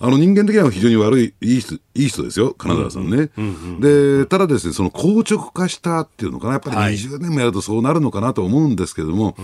[0.01, 3.31] あの人間的には非常に悪い、いい人、いい人ですよ、金沢さんね。
[3.81, 6.95] で、ただですね、その硬直化したっていうのかな、やっぱりはい。
[6.95, 9.37] 20年もやるとそうなるのかなと思うんですけども、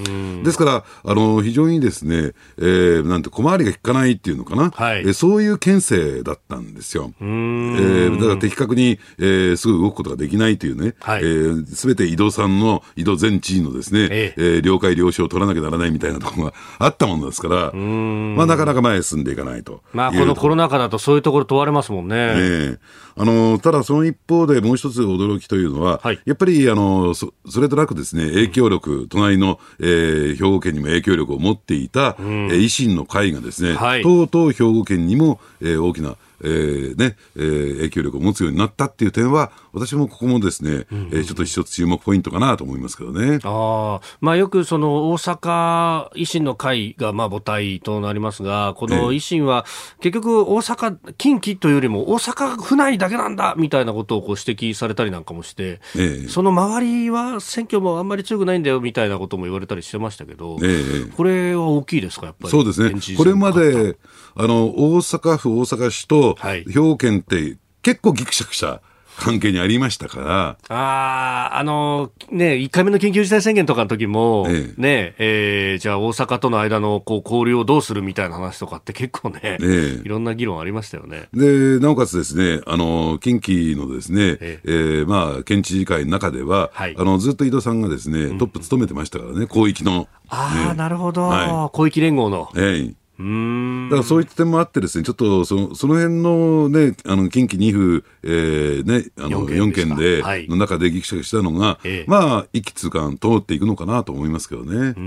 [0.45, 5.01] ですから、あの、非常にですね、えーなんて小回りが効かないっていうのかな、はい。
[5.01, 7.13] えーそういう県政だったんですよ。
[7.21, 11.23] えーだから的確に、えーすぐ動くことができないというね、はい。
[11.23, 14.41] えーすべて井戸さんの、井戸前知事のですね、ええ。
[14.59, 19.83] ー了解了承を取らなきゃならないみたいなところがあったものですから、まあなかなか前へ進んでいかないと。
[19.93, 22.15] まあ、このコロナ禍だとそういうところ問われますもんね。
[22.17, 22.79] ええ
[23.25, 26.21] あのただ、その一方でもう一つ驚きというのは、はい。
[26.27, 34.03] やっぱりあのそそれとなくですね影響力、隣の、えー兵庫県にも影響力を持っていた、えー維新の会がですね、はい。
[34.03, 43.41] とうとう兵庫県にも、えー大きな、ええーねえー影響力を持つようになったっていう点は、私もここもですね、えーちょっと一つ注目ポイントかなと思いますけどね。
[43.43, 49.65] ああ、まあよくその大阪維新の会がまあ母体となりますが、この維新は
[50.01, 56.29] 結局大阪、近畿というよりも大阪府内だけなんだみたいなことをこう指摘されたりなんかもして、ええ。
[56.29, 61.13] その周りは選挙もあんまり強くないんだよみたいなことも言われたりしてましたけど、ええ。
[61.17, 62.51] これは大きいですか、やっぱり？
[62.51, 62.95] そうですね。
[63.17, 63.97] これまで、
[64.37, 66.65] あの、大阪府、大阪市とはい。
[66.65, 68.81] 兵庫県って結構ギクシャクした
[69.17, 74.81] 関係にありましたから、ああ、あのね、1回目の緊急事態宣言とかの時も、ええ。
[74.81, 79.67] ね、えーじゃあ大阪との間のこう交流をどうするみたいな話とかって結構ね、ええ。
[80.05, 81.29] いろんな議論ありましたよね。
[81.33, 84.69] で、なおかつですね、あの、近畿のですね、ええ。
[84.69, 86.95] ーまあ、県知事会の中では、はい。
[86.99, 90.09] あの、ずっと井戸さんがですね、トップ務めてましたからね、広域の。
[90.29, 92.51] ああ、ねなるほど、は広域連合の。
[92.57, 93.89] ええうーん。
[93.91, 100.49] だからそういった点もあってですね、ちょっとそのその辺のね、あの近畿2府、えーね、あの4四県ではい。
[100.49, 102.11] の中でギクシャクしたのが、ええ。
[102.11, 104.71] まあ、一気通貫通っていくのかなと思いますけどね。
[104.77, 105.01] うー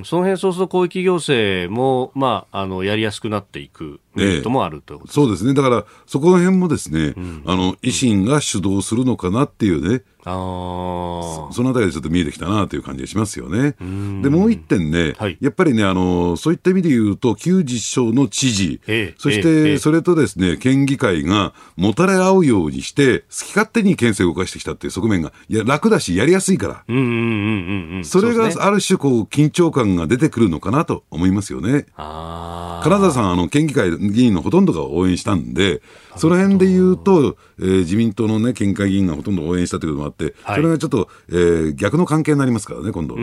[0.00, 5.54] ん、その辺そうすると広域行政も、まあ、あの、やりやすくなっていくメリットもあるということですそうですね。
[5.54, 7.14] だから、そこら辺もですね、
[7.46, 11.52] あの、維新が主導するのかなっていうね、ああ。
[11.52, 13.74] そのあたりでちょっと見えてきたなという感じがしますよね。
[14.22, 26.84] で、もう一点ね、はいやっぱりね、あの、そういった意味で言うと、旧実証の知事、ええそして、それとですね、県議会がもたれ合うようにして、好き勝手に県政を動かしてきたっていう側面が、いや、楽だし、やりやすいから。
[26.88, 28.04] うんうんうんうんうん。
[28.04, 31.86] それがある種、こう、緊張感が出てくるのかなと思いますよね。
[31.96, 32.84] ああ。
[32.84, 35.82] 金沢さん、あの、県議会議員のほとんどが応援したんで、
[36.16, 43.14] その辺で言うと、えー自民党のね、県会議員がほとんど応援したということもあって、はいそれがちょっと、えー逆の関係になりますからね、今度。
[43.14, 43.20] うー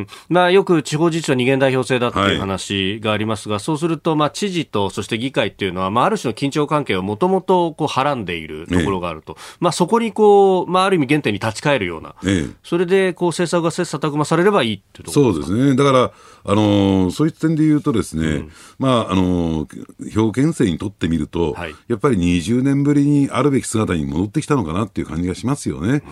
[0.00, 0.06] ん。
[0.28, 9.36] まあ、よく地方自治は二元代表制だってはいいう話がありますが、そうすると、まあ、知事と、そして議会っていうのは、まあ、ある種の緊張関係をもともと、こう、はらんでいるところがあると。
[9.60, 12.14] まあ、そこに、こう、まあ、ある意味原点に立ち返るような。
[12.24, 15.76] ええそれで、こう、政策が切磋琢磨されればいいっていうところそうですね。
[15.76, 16.12] だから、
[16.50, 26.02] あのーそういった点で言うとですね、まあ、あのー兵庫県政にとってみると、はいやっぱり20年ぶりにあるべき姿に戻ってきたのかなっていう感じがしますよね。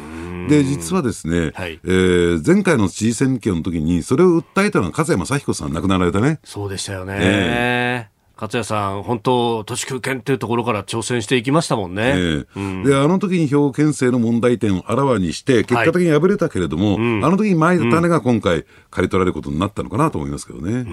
[0.48, 6.38] で、実はですね、はいえー前回の知事選挙の時に、それを訴えたのが勝山幸彦さん亡くなられたね。
[6.44, 7.14] そうでしたよね。
[7.18, 12.12] え勝谷さん、本当、都市空権っていうところから挑戦していきましたもんね。
[12.14, 20.84] ええで、あの時に兵庫県政の問題点をあらわにして、結果的に敗れたけれども、あの時に巻いた種が今回、刈り取られることになったのかなと思いますけどね。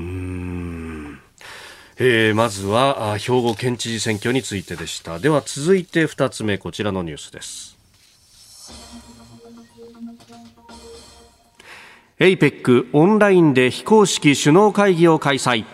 [2.00, 5.20] えーまずはあ兵庫県知事選挙についてでした。
[5.20, 7.78] では続いて2つ目、こちらのニュースです。
[12.20, 15.66] APEC オンラインで非公式首脳会議を開催。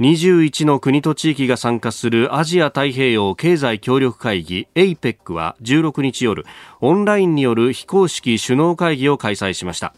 [0.00, 6.44] 21の国と地域が参加するアジア太平洋経済協力会議 APEC は16日夜、
[6.80, 9.94] オンラインによる非公式首脳会議を開催しました。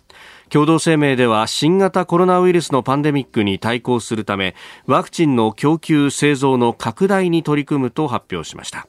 [0.49, 4.55] 共同声明では新型コロナウイルスのパンデミックに対抗するため、
[4.87, 8.89] ワクチンの供給製造の拡大に取り組むと発表しました。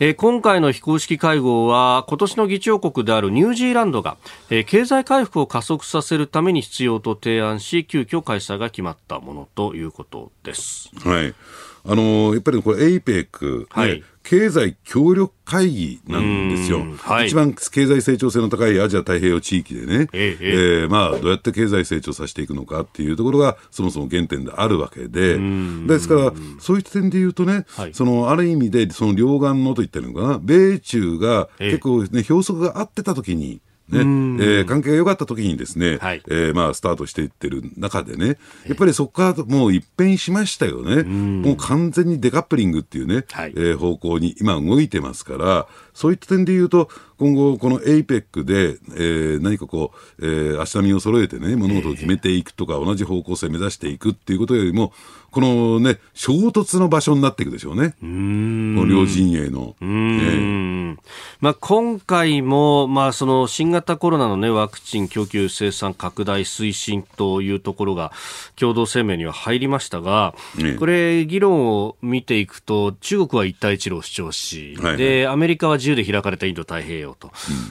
[0.00, 4.16] えー今回の非公式会合は今年の議長国であるニュージーランドが、
[4.48, 10.90] えー経済回復を加速させるために必要と提案し急遽開催が決まったものということです。
[11.00, 11.34] はい。
[11.84, 16.80] あのーやっぱりこれ APEC、ねはい経済協力会議なんですよ。
[16.80, 16.96] うん。
[16.98, 17.28] はい。
[17.28, 20.84] 一番経済成長性の高いアジア太平洋地域でね、ええええ。
[20.84, 25.38] ーまあ、どうやって経済成長させていくのかっていうところがそもそも原点であるわけで、
[25.86, 27.94] ですから、そういった点で言うとね、はい。
[27.94, 31.70] そのある意味でその両岸のと言ってるのかな、米中がええ。
[31.70, 34.00] 結構ね、標則が合ってた時に、ね。
[34.00, 36.22] えー関係が良かった時にですね、はい。
[36.28, 41.02] えーまあ、スタートしていってる中でね、やっぱりそこからもう一変しましたよね。
[41.04, 43.52] もう完全にデカップリングっていうね、はい。
[43.56, 54.92] えー方向に今動いてますから、そういった点で言うと、今後この APEC で、えー何かこう、えー足並みを揃えてね、物事を決めていくとか、同じ方向性を目指していくっていうことよりも、
[55.38, 57.90] このね、衝突の場所になっていくでしょうね。
[58.00, 59.76] この両陣営の。
[59.80, 60.98] うーん。
[61.40, 68.10] まあ、今回も、まあ、その新型コロナの、ね、ワクチン供給生産拡大推進というところが
[68.56, 70.74] 共同声明には入りましたが、ええ。
[70.74, 74.96] これ、議論を見ていくと中国は一帯一路を主張し、はいはい。
[74.96, 77.30] でアメリカは自由で開かれたインド太平洋と、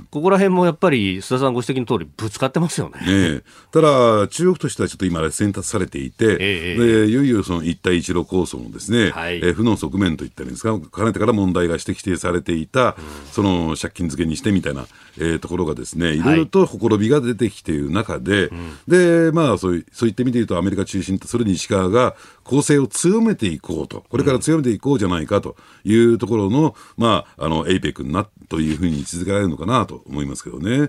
[0.09, 3.01] ここら辺もやっぱり須田さんご指摘の通りぶつかってますよね。
[3.05, 3.43] ええ。
[3.73, 7.05] ただ、中国としてはちょっと今、選択されていて、ええ。
[7.05, 9.37] でいよいよその一帯一路構想のですね、はい。
[9.37, 12.95] えー負の側面といったらいいんですか、かねてから問題が指摘指定されていた、
[13.31, 14.85] その借金漬けにしてみたいな、
[15.17, 16.21] えーところがですね、い。
[16.21, 18.51] ろいろとほころびが出てきている中で、
[18.87, 30.87] で、まあそうい、そういった意味で言うと、アメリカ中心とする西側が攻勢を強めていこうと、これから強めていこうじゃないかというところの、まあ、あの、エイペックになというふうに位置づけられるのかなと思いますけどね。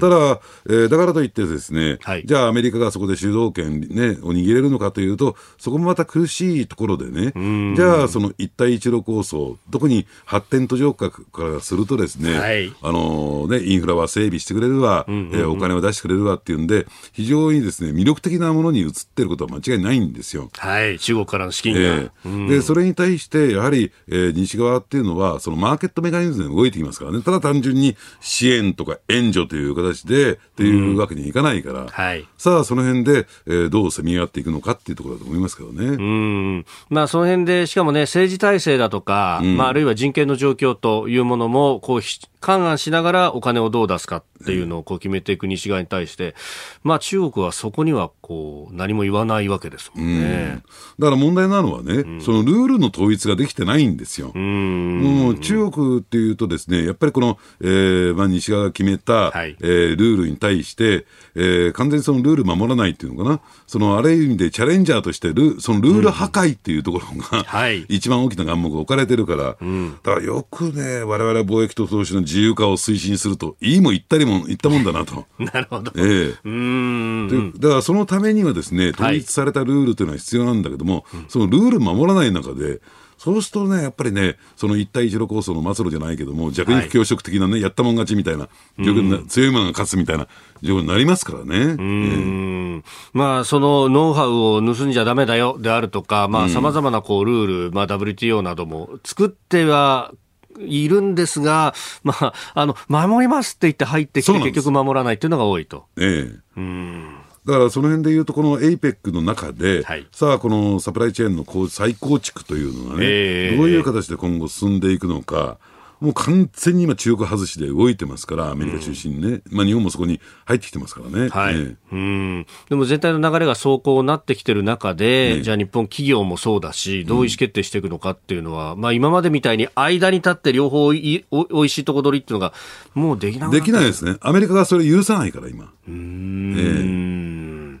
[0.00, 2.24] ただ、えーだからといってですね、はい。
[2.24, 7.32] じゃあアメリカがそこで主導権、ね、を握れるのかというと、そこもまた苦しいところでね、
[7.76, 20.50] じゃあその一帯一路構想、特に発展途上国からするとですね、はいあのね、インフラは整備してくれるわ、えーお金は出してくれるわっていうんで、非常にですね、魅力的なものに移ってることは間違いないんですよ。
[20.56, 20.98] はい。
[20.98, 21.80] 中国からの資金が。
[21.80, 27.22] ええで、それに対して、やはり、えー西側っていうのは、そのマーケットメカニズムで動いてきますからね。
[27.22, 32.26] ただ単純に支援とか援助という形で、っていうわけにいかないから、はい。
[32.38, 35.85] さあ、その辺で、えーどう攻め合っていくのかっていうところだと思いますけどね。
[35.88, 36.66] うん。
[36.88, 46.36] まあ、その辺で、しかもね、政治体制だとか、まあ、あるいは人権の状況というものも、こう、ひ勘案しながらお金をどう出すかっていうのをこう決めていく西側に対して、
[46.84, 50.62] まあ、中国はそこには、こう、何も言わないわけですもんね。
[50.98, 54.30] だから問題なのはね、そのルールの統一ができてないんですよ。
[54.34, 55.00] うん。
[55.00, 59.56] もう中国っていうとですね、やっぱりこの、えーまあ、西側が決めた、はい。
[59.60, 67.84] えールールに対して、えー完全にそのルール守らないっていうのかな、そのある意味でチャレンジャーとしてル、そのルール破壊っていうところが、はい。
[67.88, 75.26] 一番大きな眼目が置かれてるから、だからよくね、我々は貿易と投資の自由化を推進すると、いいも言ったりも言ったもんだなと。
[75.38, 75.92] なるほど。
[75.96, 76.38] ええ。
[76.44, 77.52] うん。
[77.52, 82.80] でだからそのためにはですね、統一されたルールというのは必要なんだけども、そのルール守らない中で、
[83.18, 88.48] そうするとね、やっぱりね、その一帯一路構想の末路じゃないけども、弱肉強食的なね、やったもん勝ちみたいな、
[88.78, 90.28] 状況にな強いものが勝つみたいな
[90.62, 91.56] 状況になりますからね。
[91.58, 92.84] うん。
[93.12, 100.12] まあ、そのノウハウを盗んじゃダメだよであるとか、まあ、様々なこうルール、まあ、WTO なども作っては
[100.60, 105.86] いるんですが、まあ、あの、守りますって言って入ってきて結局守らないっていうのが多いと。
[105.96, 110.06] ええだからその辺でいうと、この APEC の中で、はい。
[110.10, 113.56] さあ、このサプライチェーンのこう再構築というのがね、ええ。
[113.56, 115.58] どういう形で今後進んでいくのか、
[116.00, 121.28] もう完全に今、中国外しで動いてますから、アメリカ中心にね、まあ日本もそこに入ってきてますからね。
[121.28, 121.54] はい。
[121.56, 122.46] ええうん。
[122.68, 132.52] でも全体の流れが走行になってきてる中で、ええじゃあ日本企業もそうだし、どう意思決定していくのかっていうのは、まあ今までみたいに間に立って両方いおおいしいとこ取りっていうのが、
[132.94, 134.16] もうできなできないですね。
[134.20, 135.72] アメリカがそれ許さないから、今。
[135.88, 137.75] うん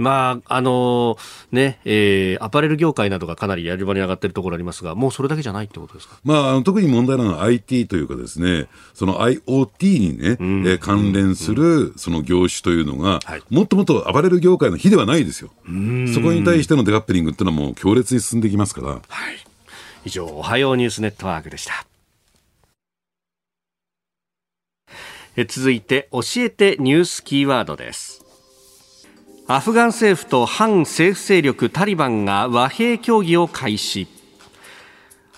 [0.00, 1.18] まあ、あの
[1.52, 6.18] ね、えーアパレル業界などがかなりやり場に上がってるところありますが、もうそれだけじゃないってことですか？
[6.24, 15.50] まああの、特に問題なのは IT というかですね、その IoT にね、えー関連するその業種というのが、はいもっともっとアパレル業界の比ではないですよ。
[16.14, 18.88] そこに対してのデカップリングっていうのはもう強烈に進んできますから。
[18.88, 19.02] はい。
[20.06, 21.84] 以上、おはようニュースネットワークでした。
[25.36, 28.24] え続いて、教えてニュースキーワードです。
[29.52, 34.06] アフガン政府と反政府勢力タリバンが和平協議を開始。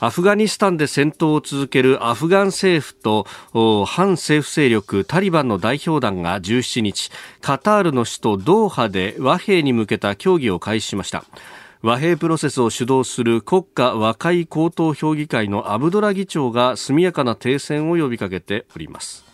[0.01, 3.25] アフガニスタンで戦闘を続けるアフガン政府と
[3.87, 7.11] 反政府勢力タリバンの代表団が17日
[7.41, 11.25] カタールの首都ドーハで和平に向けた協議を開始しました
[11.81, 19.32] 和平プロセスを主導する国家和解高等評議会のアブドラ議長が速やかな停戦を呼びかけております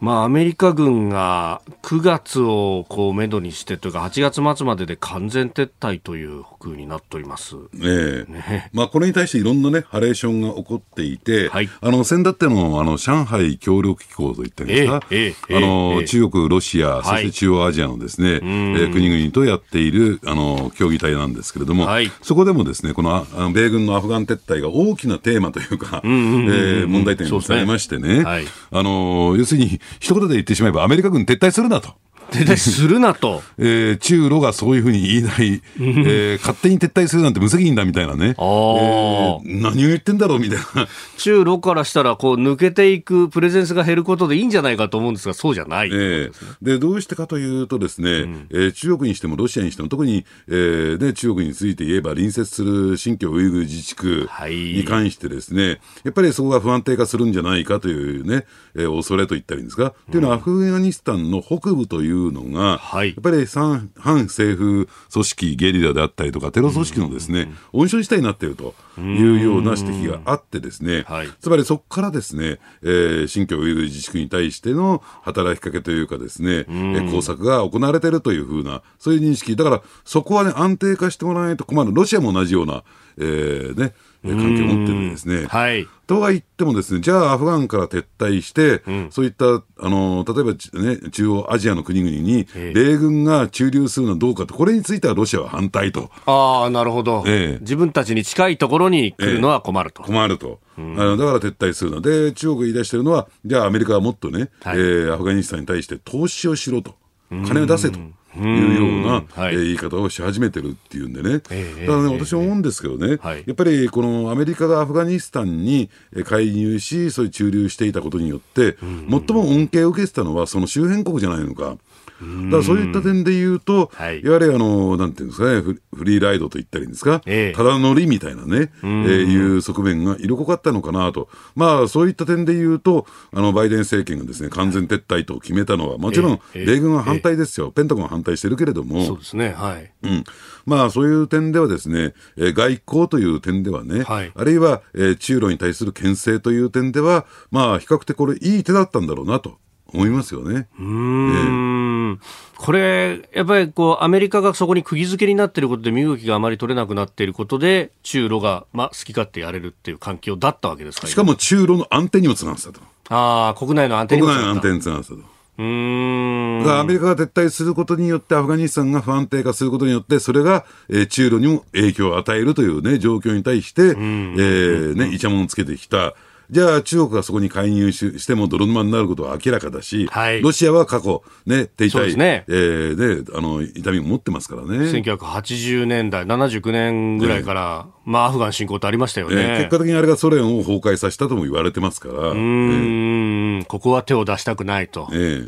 [0.00, 7.56] まあ、アメリカ軍が9月をこうめどにしてというか8月末までで完全撤退という北になっております。
[7.82, 8.70] ええ。
[8.72, 11.68] まあ、これに対していろんなね、ハレーションが起こっていて、はい。
[11.80, 22.10] あの、先だっての、あの、上海協力機構といったんですか、ええええあの、ええ中国、ロシア、そして中央アジアのですね、えー国々とやっている、あの、協議体なんですけれども、はい。
[22.22, 28.44] そこでもですね、この、ああの米軍のアフガン撤退が大きなテーマというか、えー問題点にされましてね、はい。
[28.70, 31.94] あの、要するに、一言で言ってしまえば、アメリカ軍撤退するなと。
[32.30, 33.42] 撤退するなと。
[33.58, 45.90] えー中ロがそういうふうに言いない、 えー勝手に撤退するなんて無責任だみたいなね、あーえー何を言ってんだろうみたいな、 中ロからしたらこう抜けていくプレゼンスが減ることでいいんじゃないかと思うんですが、そうじゃない。
[45.92, 46.30] ええ
[46.62, 48.08] でどうしてかというとですね、
[48.50, 59.88] えー中国にしてもロシアにしても特に、えーね、中国について言えば隣接する新疆ウイグル自治区はいに関してですね、やっぱりそこが不安定化するんじゃないかというね、えー恐れと言ったらいいんですか。
[59.88, 79.56] っていうのはアフガニスタンの北部というのが、はいやっぱり反反政府組織ゲリラであったりとかテロ組織のですね、温床地帯になっているというような指摘があってですね、はいつまりそこからですね、えー新疆ウイグル自治区に対しての働きかけというかですね、えー工作が行われているというふうな、そういう認識。
[79.56, 81.94] だから、そこはね、安定化してもらわないと困る。
[81.94, 82.82] ロシアも同じような、
[83.16, 83.92] えーね、えー
[84.24, 85.46] 関係を持ってるんですね。
[85.46, 85.86] はい。
[86.06, 96.10] とは言ってもですね、じゃあアフガンから撤退して、そういった、あの、例えばちね、中央アジアの国々に、米軍が駐留するのはどうかと、これについてはロシアは反対と。
[96.24, 100.02] ああ、なるほど、ええ自分たちに近いところに来るのは困ると。
[100.02, 100.60] 困ると。
[100.78, 106.94] あのだから撤退するので、中国が言い出してるのは、じゃあアメリカはもっとね、はいえーアフガニスタンに対して投資をしろと。
[107.30, 107.98] 金を出せと。
[108.42, 109.54] いうような、はい。
[109.54, 113.44] えー言い方をし始めてるっていうんでね、ええだからね、ええ私は思うんですけどね、はい。
[113.46, 118.76] やっぱりこのアメリカがアフガニスタンにえー介入し、そういう駐留していたことによって、
[119.10, 121.76] 最も恩恵を受けてたのは、その周辺国じゃないのか。
[122.20, 124.24] だからそういった点で言うと、はい。
[124.24, 127.56] やはりあの、なんていうんですかね、フフリーライドと言ったらいいんですか、ええ。
[127.56, 131.28] ただ乗りみたいなね、えーいう側面が色濃かったのかなと。
[131.54, 136.66] まあ、そういった点で言うと、あの、バイデン政権がですね、完全撤退と決めたのは、もちろん、ええ。
[136.66, 137.70] 米軍は反対ですよ。
[137.70, 139.50] ペンタゴンは反対してるけれども、そうですね。
[139.50, 139.90] はい。
[140.02, 140.24] うん、
[140.66, 149.58] まあそういう点ではですね、えー外交という点ではね、はいあるいは、えー中ロに対する牽制という点では、まあ比較的これいい手だったんだろうなと
[149.92, 150.68] 思いますよね。
[150.78, 152.20] うーん。
[152.56, 162.80] これ、やっぱりこう、アメリカがそこに釘付けになっていることで身動きがあまり取れなくなっていることで、中ロが、まあ、好き勝手やれるっていう環境だったわけですかしかも中ロの安定にもつながってたと。
[163.10, 165.37] ああ、国内の安定に国もつながった内の安定につながってたと。
[165.58, 166.60] うーん。
[166.60, 176.14] だからアメリカが撤退することによって、アフガニスタンが不安定化することによって、それが、えー中ロにも影響を与えるというね、状況に対して、えーね、イチャモンをつけてきた。
[176.50, 180.40] じゃあ中国がそこに介入ししても泥沼になることは明らかだし、はい。
[180.40, 182.44] ロシアは過去、ね、停滞、ね。
[182.48, 184.68] えーね、あの、痛みを持ってますからね。
[184.90, 189.36] 1980年代、79年ぐらいから、まあ、アフガン侵攻ってありましたよね。
[189.36, 195.08] えー結果的にあれがソ連を崩壊させたとも言われてますから、うーん、ここは手を出したくないと。
[195.12, 195.42] え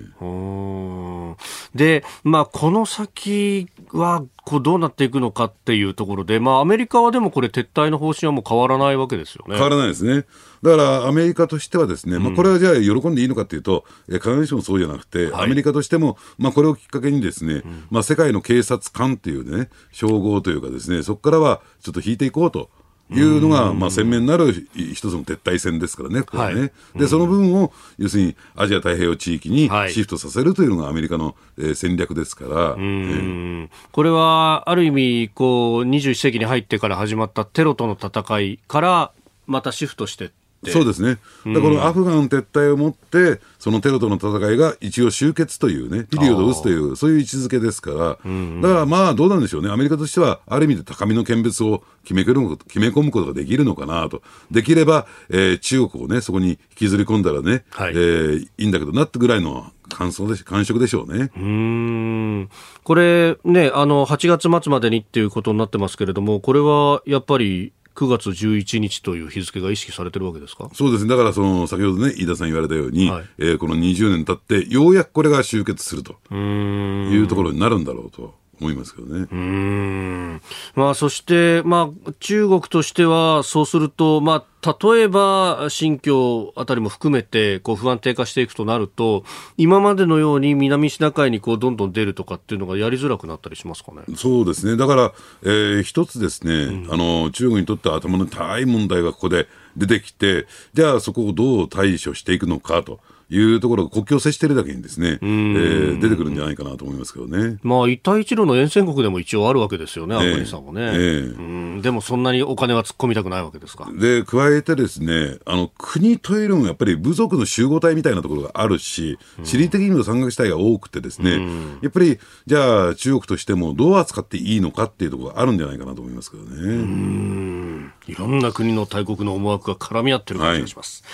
[1.74, 9.54] で、まあ、この先はこうどうなっていくのかっていうところで、まあ、アメリカはでもこれ、撤退の方針はもう変わらないわけですよね。
[9.54, 10.26] 変わらないですね。
[10.62, 22.70] だからアメリカとしてはですね、まあ、これはじゃあ喜んでいいのかというと、えー必ずしもそうじゃなくて、はいアメリカとしても、まあ、これをきっかけにですね、まあ、世界の警察官っていうね、称号というかですね、そこからはちょっと引いていこうと。
[23.12, 26.42] いうのが、まあ、鮮明になるい一つの撤退戦ですからね、こね。
[26.42, 26.72] はい。
[26.96, 29.92] で、その分を、要するにアジア太平洋地域にはい。
[29.92, 33.70] シフトさせるというのがアメリカの、えー戦略ですから、うん。
[33.92, 39.12] これはある意味こう21世紀に入ってから始まったテロとの戦いから
[39.46, 41.18] またシフトしてってそうですね。
[41.46, 49.70] だからこのアフガン撤退をもって、そのテロとの戦いが一応終結というね、ピリオドを打つという、そういう位置づけですから、だからまあどうなんでしょうね。
[49.70, 54.22] アメリカとしては、ある意味で高みの見物を決め決め込むことができるのかなと。
[54.50, 61.30] できれば、えー中国をね、そこに引きずり込んだらね、はいえーいいんだけどなってぐらいの感想でし感触でしょうね。
[61.36, 62.50] うーん
[62.84, 70.70] これね、あの、8月末までにっていうことになってますけれども、これはやっぱり9月11日という日付が意識されてるわけですか？
[70.72, 71.10] そうですね。
[71.10, 73.24] だからその、先ほどね、飯田さん言われたように、はい。
[73.38, 79.20] えーこの20年経って、ようやくこれが終結するというところになるんだろうと思いますけどね。
[79.20, 80.42] うーん
[80.74, 89.24] まあ、そして、まあ、中国としては、そうすると、まあ、例えば、新疆あたりも含めて、こう、不安定化していくとなると、
[89.56, 94.02] 今までのように南シナ海にこう、どんどん出るとかっていうのがやりづらくなったりしますかね？
[94.16, 103.00] そうですね、だから、えー一つですね、あの中国にとっては頭の痛い問題がここで出てきて、じゃあそこをどう対処していくのかと
[103.30, 107.58] いうところが国境を接しているだけにですね、えー出てくるんじゃないかなと思いますけどね。
[107.62, 110.82] まあ、一帯一路の沿線国でも一応あるわけですよね、アフガニスタンもね。
[110.82, 113.88] ええうんでも、そんなにお金は突っ込みたくないわけですか？
[113.98, 121.40] で、加えてですね、あの、国というのもやっぱり部族の集合体みたいなところがあるし、地理的にも山岳地帯が多くてですね、
[121.82, 127.90] やっぱり、じゃあ中国としてもどう扱っていいのかっていうところがあるんじゃないかなと思いますけどね。
[128.10, 131.04] いろんな国の大国の思惑が絡み合ってる感じがします。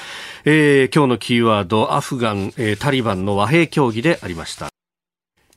[0.44, 4.68] えー今日のキーワード、アフガン、えータリバンの和平協議でありました。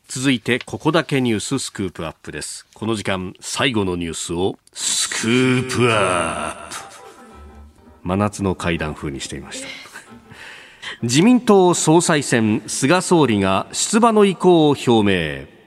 [0.10, 2.66] 続いて、ここだけニューススクープアップです。
[2.74, 6.76] この時間、最後のニュースをスクープアップ。
[8.04, 9.68] 真夏の階段風にしていました。
[11.04, 14.92] 自民党総裁選、菅総理が出馬の意向を表
[15.48, 15.59] 明。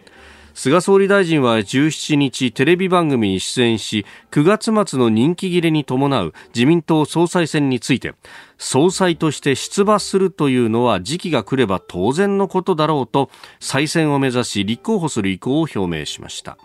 [0.63, 8.15] 菅総理大臣は17日テレビ番組に出演し9月末の任期切れに伴う自民党総裁選について
[8.59, 16.57] 総裁として出馬するというのは時期が来れば当然のことだろうと再選を目指し立候補する意向を表明しました。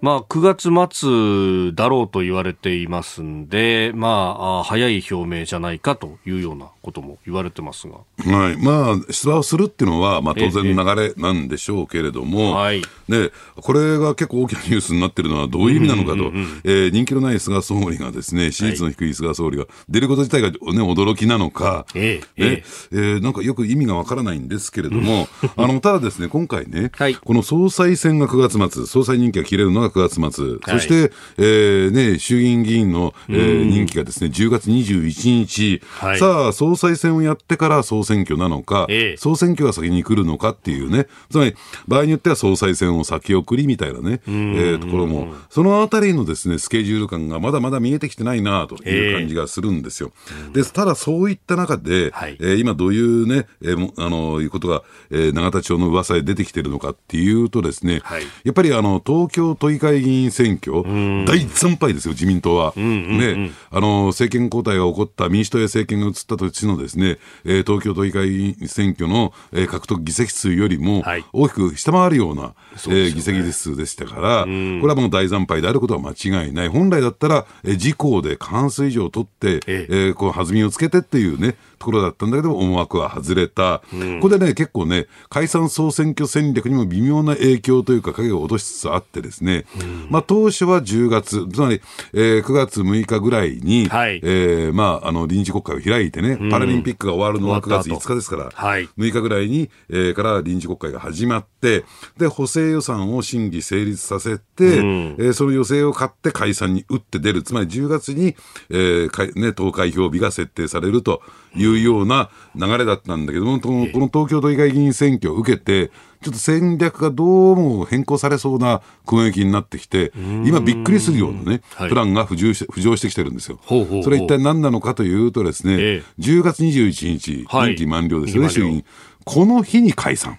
[0.00, 7.96] まあ、9月末だろうと言われていますんで、まあ、早い表明じゃないかというようなことも言われてますが。
[7.96, 8.56] はい。
[8.56, 12.82] まあ、出馬をするっていうのは、まあ、当然の流れなんでしょうけれども、はい。
[13.08, 16.32] ね、これが結構大きなニュースになってるのはどういう意味なのかと、
[16.64, 22.64] え人気のない菅総理がですね、支持率の低い菅総理が出ること自体がね、驚きなのか、ええね。
[22.92, 41.54] えー、なんかよく意味がわからないんですけれども、あの、ただですね、今回ね、はい、この総裁選が9月末、総裁任期が切れるのが9月末、そして、えー、ね、衆議院議員の、えー、任期がですね、10月21日、はい、さあ、総裁選をやってから総選挙なのか、ええ、総選挙が先に来るのかっていうね、つまり、
[41.88, 50.12] 場合によっては総裁選を先送りみたいなね、えー、ところも、そのあたりのですね、スケジュール感がまだまだ見えてきてないなという感じがするんですよ。
[50.46, 60.82] えー、ですただ、そういった中で、はい、えー、今どういうね、えー、あの、いうことが、えー、永田町の噂で出てきてるのかっていうとですね、はい、やっぱりあの、東京都議会議員選挙、
[61.26, 62.72] 大惨敗ですよ、自民党は。
[62.76, 72.54] ね、あの、政権交代が起こった民主党や政権が移った年のですね、えー、東京都議会議員選挙の、えー、獲得議席数よりも大きく下回るような、はい、
[72.88, 76.12] えー、議席数でしたから、これはもう大惨敗であることは間
[76.44, 76.68] 違いない。
[76.68, 79.86] 本来だったら、えー、自公で過半数以上取って、え。
[79.88, 91.80] えー、こう弾みをつけてっていうね、ところだったんだけど思惑は外れた、うん、ここでね、結構ね、解散総選挙戦略にも微妙な影響というか、影を落としつつあってですね、うん、まあ、当初は10月、つまり、
[92.12, 101.84] えー、9月6日ぐらいに、はい、えー、まあ、あの臨時国会を開いてね、パラリンピックが終わるのは9月5日ですから、はい、6日ぐらいに、えー、から臨時国会が始まって、
[102.16, 108.36] で、補正予算を審議成立させて、うん、えー、その予定を買って解散に打って出る、つまり10月に、
[108.70, 111.22] えーね、投開票日が設定されると
[111.54, 115.90] いうような流れだったんだけども、この東京都議会議員選挙を受けて、
[116.22, 120.12] ちょっと戦略がどうも変更されそうな攻撃になってきて、
[120.44, 123.58] 今びっくりするようなね、プランが浮上し浮上してきてるんですよ。
[123.62, 124.02] ほうほうほう。
[124.02, 128.84] それ一体何なのかというとですね、ええ、10月21日、任期満了ですよね、衆議院。
[129.24, 130.38] この日に解散。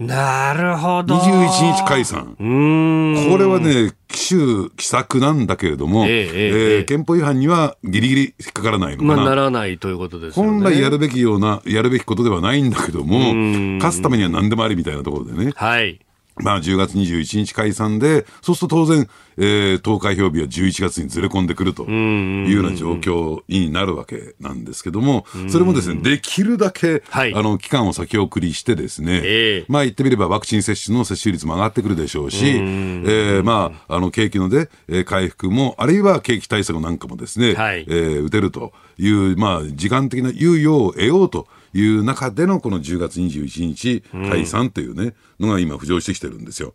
[0.00, 1.18] なるほど。
[1.18, 2.34] 21日解散。
[2.38, 6.30] これはね、奇襲、奇策なんだけれども、えー、
[6.78, 9.16] えー、憲法違反にはギリギリ引っかからないのかな。
[9.16, 10.46] まあ、ならないということですね。
[10.46, 13.34] 本来やるべきような、やるべきことではないんだけども、
[13.78, 15.52] 勝つためには何でもありみたいなところでね。
[15.54, 16.00] はい。
[16.42, 46.74] まあ、10月21日解散で、そうすると当然、えー、投開票日は11月にずれ込んでくるというような状況になるわけなんですけども、それもですね、できるだけ、はい、あの、期間を先送りしてですね、えー、まあ言ってみればワクチン接種の接種率も上がってくるでしょうし、えー、まあ、あの、景気ので、えー、回復も、あるいは景気対策なんかもですね、はい、えー、打てるという、まあ、時間的な猶予を得ようという中でのこの10月21日解散というね、のが今浮上してきてるんですよ。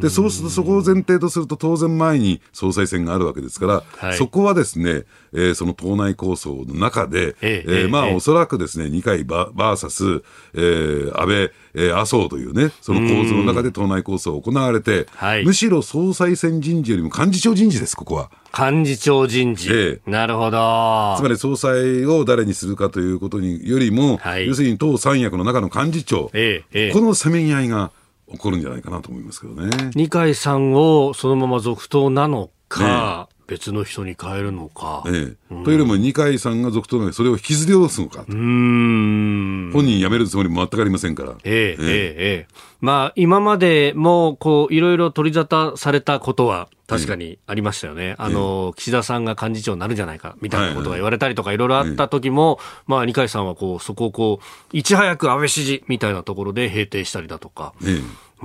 [0.00, 5.02] で、そうするとそこを前提とすると当然前に総裁選があるわけですから、はい、そこはですね、
[5.32, 10.22] えー、その党内構想の中で、えー、えー、まあ、おそらくですね、二階バーサス、
[10.54, 11.36] えー、安倍、
[11.74, 18.30] えー、麻生というね、その構図の中で党内構想が行われて、はい、むしろ総裁選人事よりも幹事長人事です、ここは。
[18.56, 19.68] 幹事長人事。
[19.72, 21.16] ええ、なるほど。
[21.18, 27.90] つまり総裁を誰にするかということによりも、はい、要するに党三役の中の幹事長、ええ、このせめぎ合いが
[28.34, 29.90] 起こるんじゃないかなと思いますけどね。
[29.94, 35.04] 二階さんをそのまま続投なのか、別の人に変えるのか。
[35.06, 38.24] ええ、というよりも二階さんが続投なので、それを引きずり下ろすのか。
[38.26, 39.70] うん。
[39.72, 41.34] 本人辞めるつもりも全くありませんから。
[41.44, 41.76] ええええ。
[41.78, 57.72] ええまあ、今までもこういろいろ取り沙汰されたことは確かにありましたよね、えあの岸田さんが幹事長になるんじゃないかみたいなことが言われたりとか、いろいろあった時も、まあ、二階さんはこうそこをこういち早く安倍支持みたいなところで閉廷したりだとか。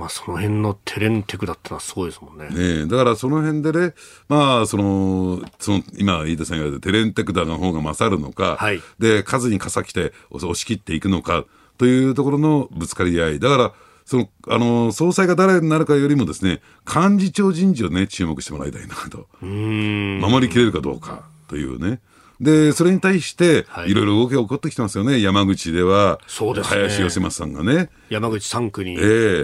[0.00, 2.48] まあ、その辺のテレンテクだったのはすごいですもんね。
[2.48, 3.94] ねだからその辺でね、
[4.28, 11.44] まあ、その、その、今、飯田さんが言われたテレンテクだの方が勝るのか、はい、で、数に傘来て押し切っていくのか、
[11.78, 13.40] というところのぶつかり合い。
[13.40, 13.72] だから、
[14.04, 19.28] その、あの、総裁が誰になるかよりもですね、幹事長人事をね、注目してもらいたいなと。
[19.40, 22.00] 守りきれるかどうかというね。
[22.40, 23.92] で、それに対して、い。
[23.92, 25.20] ろいろ動きが起こってきてますよね。
[25.20, 27.90] 山口では、そうですね、林芳正さんがね。
[28.08, 28.96] 山口3区に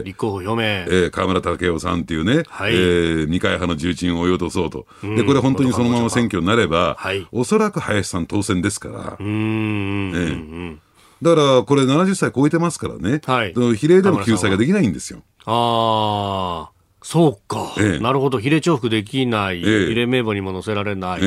[0.05, 0.62] 立候補表明。
[0.62, 4.86] えー、河村武雄さんっていうね、はい、えー、二階派の重鎮を追い落とそうと。
[5.03, 9.16] で、これ本当にそのまま選挙になれば、はい、おそらく林さん当選ですから。
[9.20, 10.12] うん。
[10.14, 10.76] えー
[11.22, 15.22] だからこれ70歳超えてますからね、はい、比例での救済ができないんですよ。
[15.47, 16.70] ああ、
[17.03, 21.20] そうか、ええ、なるほど、比例重複できない、え、比例名簿にも載せられない。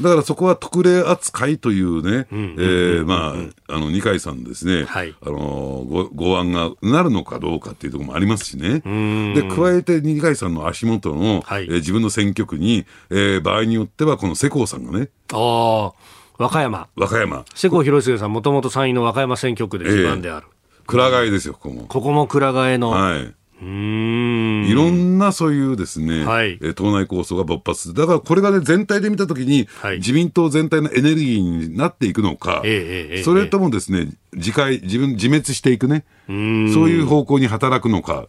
[0.00, 3.34] だからそこは特例扱いというね、えーま
[3.68, 8.80] あ、あの、二階さんのですね、はいあのご、ご案がなるのかどうかっていうところもありますしね。
[9.34, 15.92] で、加えて二階さんの足元の、はいえー自分の選挙区に、えー場合によってはこの世耕さんがね、ああ、
[16.38, 16.88] 和歌山。
[16.96, 20.46] 和歌山、世耕弘成さん、もともと参院の和歌山選挙区で地盤である。
[20.86, 21.86] 蔵替えですよ、ここも。
[21.86, 22.90] ここも蔵替えの。
[22.90, 23.34] はい。
[23.62, 24.66] うーん。
[24.66, 27.94] いろんなそういうですね、はいえー党内構想が勃発する。
[27.94, 31.40] だからこれがね、全体で見たときに、はい自民党全体のエネルギー
[31.70, 36.36] になっていくのか、えそれともですね、自戒、自分、自滅していくね、そう
[36.90, 38.26] いう方向に働くのか。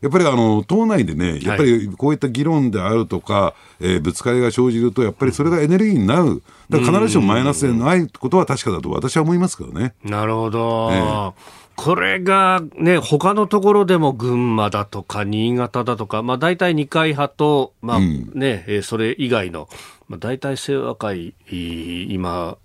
[0.00, 9.94] やっぱりあの党内でね、やっぱりこういった議論であるとか、えーぶつかりが生じると、やっぱりそれがエネルギーになる、だから必ずしもマイナスでないことは確かだと私は思いますけどね。
[10.04, 10.90] なるほど。
[10.92, 19.68] えこれがね、他のところでも群馬だとか新潟だとか、まあ大体二階派と、まあね、えーそれ以外の、
[20.08, 22.56] まあ大体清和会、いい今、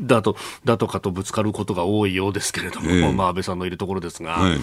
[0.00, 3.12] だと、だとかとぶつかることが多いようですけれども、ええ。
[3.12, 4.58] まあ安倍さんのいるところですが、はい。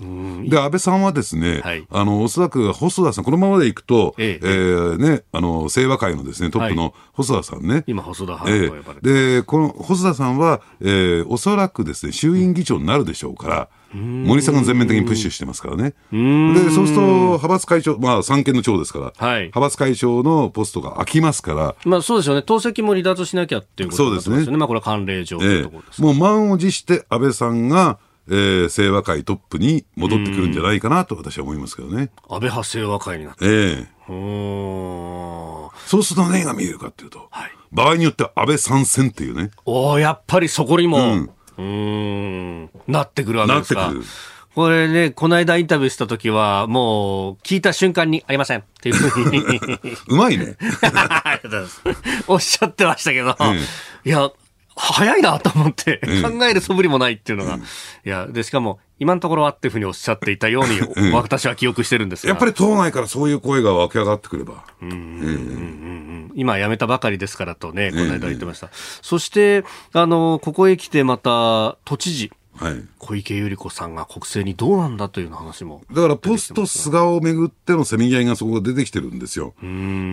[0.00, 1.86] で、安倍さんはですね、はい。
[1.90, 4.46] あの、おそらく細田さん、このままでいくと、ええ。
[4.46, 7.84] えーね、あの、清和会のですね、トップの細田さんね。
[7.86, 15.94] 今細田派えと呼ばれてる、えで、この細田さんは、えーおそらくですね、衆院議長になるでしょうから、森さんが全面的にプッシュしてますからね。
[16.12, 19.40] で、そうすると、派閥会長、まあ、三権の長ですから、はい。
[19.44, 24.36] 派閥会長のポストが空きますから、まあそうですよね、党籍も離脱しなきゃっていうことになってますよね。
[24.36, 24.56] そうですね。
[24.58, 27.98] まあこれは慣例上といえうところですえもう満を持して安倍さんが、
[28.30, 32.10] えー、清和会トップに戻ってくるんじゃないかなと私は思いますけどね。
[32.28, 33.44] 安倍派清和会になって。
[33.44, 33.86] ええ。
[34.08, 35.66] うー。
[35.66, 37.50] んそうすると何が見えるかっていうと、はい。
[37.72, 43.80] 場合によっては安倍参戦っていうね、おーやっぱりそこにも、ううんーん、なってくるわけですか。
[43.80, 44.06] なってくる。
[44.54, 48.58] これね、この間インタビューした時は、もう、聞いた瞬間に、ありません。
[48.58, 49.38] っていうふうに、
[50.08, 50.56] うまいね。
[52.26, 54.08] おっしゃってましたけど、え。
[54.08, 54.30] いや、
[54.78, 62.30] 早いなと思って、え考える素振りもないっていうのが、いや、で、しかも、今のところはっていうふうにおっしゃっていたように、え私は記憶してるんですが。
[62.30, 64.64] やっぱり党内からそういう声が湧き上がってくれば。
[66.34, 68.70] 今辞めたばかりですからとね、この間言ってました。
[68.72, 72.84] そして、あの、ここへ来てまた、都知事、はい。
[72.98, 75.82] 小池百合子さんが国政にどうなんだという話も。
[75.92, 79.54] だからポスト菅をめぐってのせめぎ合いがそこが出てきてるんですよ。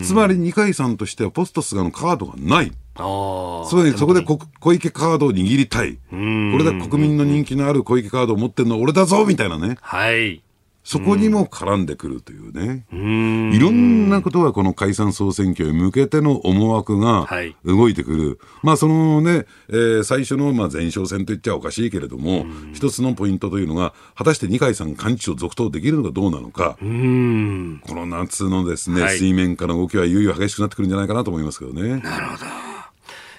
[0.03, 2.71] つまり二階さんとしてはポスト菅のカードがない。
[2.97, 5.97] あまりそこでこ小池カードを握りたい。
[6.09, 9.77] こんれで国民の人気のある小池カードを持ってるのは俺だぞみたいなね。
[9.81, 10.41] はい。
[10.85, 12.85] そこにも絡んでくるというね。
[12.93, 13.53] うーん。
[13.53, 18.39] いろんなことがこの解散総選挙へ向けての思惑がはい動いてくる。
[18.61, 27.81] まあそのね、えー最初のまあ前哨戦と言っちゃおかしいけれども、一つのポイントというのが、果たして二階さんが幹事長続投できるのかどうなのか、うーん。
[27.83, 32.03] この夏のですね、はい水面下の動きはいよいよ激しくなってくるんじゃないかなと思いますけどね。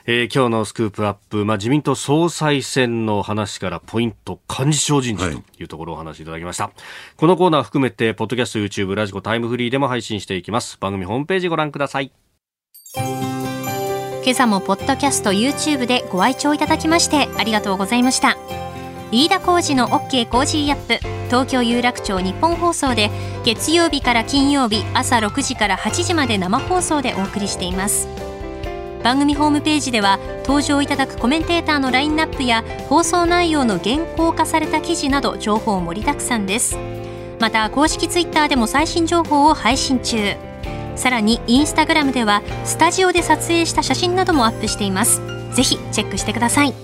[0.08, 6.70] えー今日のスクープアップ、まあ、自民党総裁選の話からポイント幹事長人事はいというところをお話しいただきました、
[7.16, 10.78] このコーナー含めてポッドキャスト YouTube ラジコタイムフリーでも配信していきます。
[10.78, 12.12] 番組ホームページご覧ください。
[12.94, 18.36] 今朝もポッドキャスト YouTube でご愛聴いただきましてありがとうございました。
[19.10, 23.10] 飯田浩二の OK コージーアップ東京有楽町ニッポン放送で
[23.44, 28.08] 月曜日から金曜日朝6時から8時まで生放送でお送りしています
[29.06, 36.76] 番組ホームページでは登場いただくコメンテーターのラインナップや放送内容の原稿化された記事など情報盛りだくさんです。
[37.38, 40.34] また公式ツイッターでも最新情報を配信中。
[40.96, 45.22] さらにインスタグラムではスタジオで撮影した写真などもアップしています。
[45.54, 46.74] ぜひチェックしてください。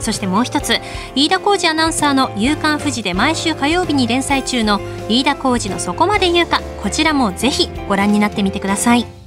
[0.00, 0.78] そしてもう一つ
[1.14, 9.23] 飯田浩二アナウンサーの「夕刊富士」で毎週火曜日に連載中の飯田浩二のそこまで言うかこちらもぜひご覧になってみてください。